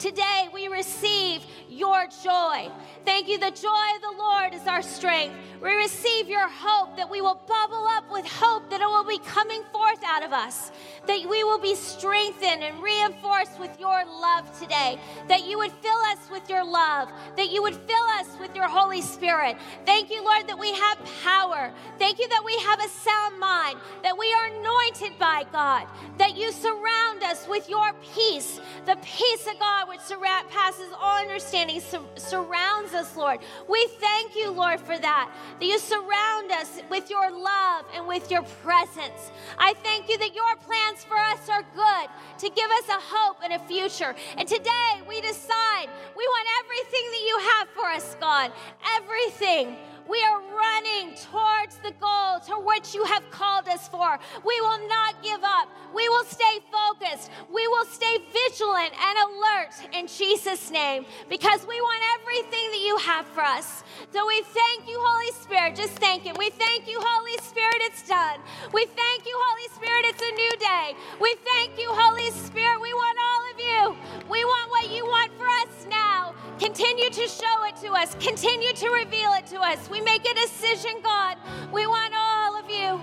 Today 0.00 0.48
we 0.54 0.66
receive 0.68 1.44
your 1.68 2.06
joy. 2.24 2.70
Thank 3.04 3.28
you. 3.28 3.38
The 3.38 3.50
joy 3.50 3.86
of 3.96 4.00
the 4.00 4.14
Lord 4.18 4.54
is 4.54 4.66
our 4.66 4.80
strength. 4.80 5.36
We 5.62 5.74
receive 5.74 6.26
your 6.26 6.48
hope 6.48 6.96
that 6.96 7.10
we 7.10 7.20
will 7.20 7.38
bubble 7.46 7.86
up 7.86 8.10
with 8.10 8.24
hope 8.26 8.70
that 8.70 8.80
it 8.80 8.86
will 8.86 9.04
be 9.04 9.18
coming 9.18 9.62
forth 9.70 10.02
out 10.02 10.22
of 10.22 10.32
us, 10.32 10.72
that 11.06 11.18
we 11.28 11.44
will 11.44 11.58
be 11.58 11.74
strengthened 11.74 12.64
and 12.64 12.82
reinforced 12.82 13.60
with 13.60 13.78
your 13.78 14.06
love 14.06 14.58
today, 14.58 14.98
that 15.28 15.46
you 15.46 15.58
would 15.58 15.72
fill 15.82 15.98
us 16.12 16.30
with 16.30 16.48
your 16.48 16.64
love, 16.64 17.10
that 17.36 17.50
you 17.50 17.60
would 17.60 17.76
fill 17.76 18.06
us 18.18 18.38
with 18.40 18.56
your 18.56 18.68
Holy 18.68 19.02
Spirit. 19.02 19.58
Thank 19.84 20.10
you, 20.10 20.24
Lord, 20.24 20.48
that 20.48 20.58
we 20.58 20.72
have 20.72 20.98
power. 21.22 21.70
Thank 21.98 22.18
you 22.18 22.28
that 22.28 22.42
we 22.42 22.56
have 22.60 22.80
a 22.80 22.88
sound 22.88 23.38
mind, 23.38 23.78
that 24.02 24.16
we 24.16 24.32
are 24.32 24.46
anointed 24.46 25.18
by 25.18 25.44
God, 25.52 25.86
that 26.16 26.38
you 26.38 26.52
surround 26.52 27.22
us 27.22 27.46
with 27.46 27.68
your 27.68 27.92
peace. 28.14 28.60
The 28.86 28.96
peace 29.02 29.46
of 29.46 29.58
God, 29.58 29.89
which 29.90 30.00
surra- 30.00 30.48
passes 30.50 30.86
all 31.00 31.18
understanding, 31.18 31.80
sur- 31.80 32.00
surrounds 32.14 32.94
us, 32.94 33.16
Lord. 33.16 33.40
We 33.68 33.88
thank 33.98 34.36
you, 34.36 34.52
Lord, 34.52 34.78
for 34.78 34.96
that. 34.96 35.30
That 35.58 35.66
you 35.66 35.80
surround 35.80 36.52
us 36.52 36.80
with 36.88 37.10
your 37.10 37.28
love 37.28 37.86
and 37.92 38.06
with 38.06 38.30
your 38.30 38.42
presence. 38.62 39.32
I 39.58 39.74
thank 39.82 40.08
you 40.08 40.16
that 40.18 40.32
your 40.32 40.54
plans 40.56 41.02
for 41.02 41.16
us 41.16 41.48
are 41.48 41.64
good, 41.74 42.08
to 42.38 42.48
give 42.54 42.70
us 42.70 42.88
a 42.88 43.00
hope 43.00 43.38
and 43.42 43.52
a 43.52 43.58
future. 43.66 44.14
And 44.38 44.48
today 44.48 45.02
we 45.08 45.20
decide 45.20 45.88
we 46.16 46.24
want 46.24 46.46
everything 46.64 47.04
that 47.10 47.22
you 47.26 47.38
have 47.50 47.68
for 47.70 47.86
us, 47.86 48.16
God. 48.20 48.52
Everything. 48.96 49.76
We 50.10 50.22
are 50.24 50.42
running 50.42 51.14
towards 51.14 51.76
the 51.84 51.92
goal 52.00 52.40
to 52.48 52.58
which 52.66 52.94
you 52.94 53.04
have 53.04 53.22
called 53.30 53.68
us 53.68 53.86
for. 53.86 54.18
We 54.44 54.60
will 54.60 54.88
not 54.88 55.22
give 55.22 55.40
up. 55.44 55.68
We 55.94 56.08
will 56.08 56.24
stay 56.24 56.58
focused. 56.72 57.30
We 57.52 57.66
will 57.68 57.84
stay 57.86 58.18
vigilant 58.32 58.92
and 58.98 59.16
alert 59.30 59.72
in 59.94 60.06
Jesus' 60.08 60.70
name 60.70 61.06
because 61.28 61.66
we 61.66 61.80
want 61.80 62.02
everything 62.20 62.70
that 62.72 62.82
you 62.84 62.96
have 62.98 63.26
for 63.28 63.42
us. 63.42 63.84
So 64.12 64.26
we 64.26 64.42
thank 64.42 64.88
you, 64.88 64.98
Holy 65.00 65.32
Spirit. 65.42 65.76
Just 65.76 65.94
thank 66.00 66.24
Him. 66.24 66.36
We 66.38 66.50
thank 66.50 66.88
you, 66.88 66.98
Holy 67.00 67.38
Spirit, 67.42 67.78
it's 67.80 68.06
done. 68.08 68.40
We 68.72 68.86
thank 68.86 69.26
you, 69.26 69.36
Holy 69.36 69.68
Spirit, 69.74 70.04
it's 70.10 70.22
a 70.22 70.34
new 70.34 70.52
day. 70.58 70.94
We 71.20 71.36
thank 71.54 71.78
you, 71.78 71.88
Holy 71.92 72.30
Spirit. 72.32 72.80
We 72.80 72.92
want 72.94 73.18
all 73.18 73.49
you. 73.60 73.96
We 74.30 74.44
want 74.44 74.70
what 74.70 74.90
you 74.90 75.04
want 75.06 75.32
for 75.38 75.46
us 75.46 75.86
now. 75.88 76.34
Continue 76.58 77.10
to 77.10 77.28
show 77.28 77.64
it 77.64 77.76
to 77.82 77.92
us, 77.92 78.14
continue 78.20 78.72
to 78.72 78.88
reveal 78.90 79.32
it 79.34 79.46
to 79.48 79.60
us. 79.60 79.88
We 79.90 80.00
make 80.00 80.28
a 80.28 80.34
decision, 80.34 80.92
God. 81.02 81.36
We 81.72 81.86
want 81.86 82.12
all 82.16 82.58
of 82.58 82.70
you. 82.70 83.00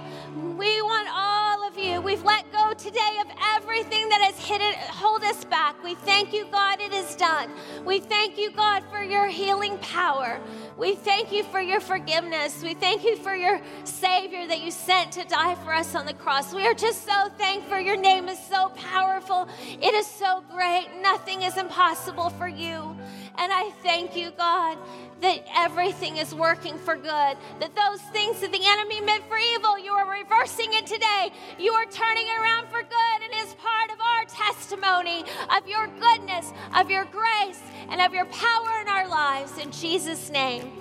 We 0.58 0.82
want 0.82 1.08
all 1.12 1.68
of 1.68 1.78
you. 1.78 2.02
We've 2.02 2.24
let 2.24 2.52
go 2.52 2.74
today 2.74 3.18
of 3.22 3.28
everything 3.56 4.10
that 4.10 4.17
has 4.48 4.62
hidden, 4.62 4.80
hold 4.90 5.24
us 5.24 5.46
back. 5.46 5.82
We 5.84 5.96
thank 5.96 6.34
you, 6.34 6.46
God, 6.52 6.80
it 6.82 6.94
is 6.94 7.16
done. 7.16 7.52
We 7.86 8.00
thank 8.00 8.38
you, 8.38 8.52
God, 8.52 8.84
for 8.92 9.02
your 9.02 9.28
healing 9.28 9.78
power. 9.80 10.40
We 10.78 10.96
thank 10.96 11.32
you 11.32 11.44
for 11.44 11.60
your 11.60 11.80
forgiveness. 11.80 12.62
We 12.62 12.74
thank 12.74 13.04
you 13.04 13.16
for 13.18 13.36
your 13.36 13.62
Savior 13.84 14.48
that 14.48 14.62
you 14.62 14.72
sent 14.72 15.12
to 15.14 15.24
die 15.26 15.56
for 15.56 15.74
us 15.74 15.96
on 15.96 16.06
the 16.06 16.14
cross. 16.14 16.54
We 16.54 16.66
are 16.66 16.74
just 16.74 17.06
so 17.06 17.30
thankful. 17.38 17.80
Your 17.80 17.98
name 17.98 18.28
is 18.30 18.40
so 18.40 18.70
powerful. 18.70 19.48
It 19.82 19.94
is 19.94 20.08
so 20.08 20.44
great. 20.52 20.88
Nothing 21.02 21.44
is 21.44 21.58
impossible 21.58 22.30
for 22.32 22.48
you. 22.48 22.97
And 23.40 23.54
I 23.54 23.72
thank 23.84 24.16
you, 24.16 24.32
God, 24.32 24.78
that 25.22 25.44
everything 25.56 26.18
is 26.18 26.34
working 26.34 26.78
for 26.78 26.96
good. 26.96 27.38
That 27.60 27.76
those 27.76 28.02
things 28.12 28.40
that 28.42 28.52
the 28.52 28.62
enemy 28.64 29.02
meant 29.02 29.24
for 29.28 29.38
evil, 29.38 29.78
you 29.78 29.92
are 29.92 30.10
reversing 30.10 30.74
it 30.74 30.88
today. 30.88 31.32
You 31.60 31.74
are 31.74 31.86
turning 31.86 32.28
it 32.28 32.38
around 32.40 32.68
for 32.68 32.82
good. 32.82 33.22
And 33.24 33.34
is 33.48 33.54
part 33.56 33.92
of 33.92 34.00
our 34.02 34.26
testimony 34.26 35.24
of 35.56 35.68
your 35.68 35.88
goodness, 36.00 36.52
of 36.76 36.90
your 36.90 37.06
grace, 37.06 37.62
and 37.90 38.02
of 38.02 38.14
your 38.14 38.26
power 38.26 38.82
in 38.82 38.88
our 38.88 39.08
lives. 39.08 39.58
In 39.58 39.72
Jesus' 39.72 40.30
name, 40.30 40.72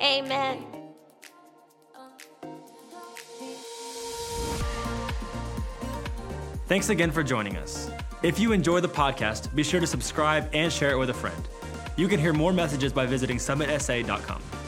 amen. 0.00 0.64
Thanks 6.66 6.90
again 6.90 7.10
for 7.10 7.22
joining 7.22 7.56
us. 7.56 7.90
If 8.22 8.38
you 8.38 8.52
enjoy 8.52 8.80
the 8.80 8.88
podcast, 8.88 9.54
be 9.54 9.62
sure 9.62 9.80
to 9.80 9.86
subscribe 9.86 10.50
and 10.52 10.70
share 10.72 10.90
it 10.90 10.98
with 10.98 11.08
a 11.08 11.14
friend. 11.14 11.48
You 11.98 12.06
can 12.06 12.20
hear 12.20 12.32
more 12.32 12.52
messages 12.52 12.92
by 12.92 13.06
visiting 13.06 13.38
summitsa.com. 13.38 14.67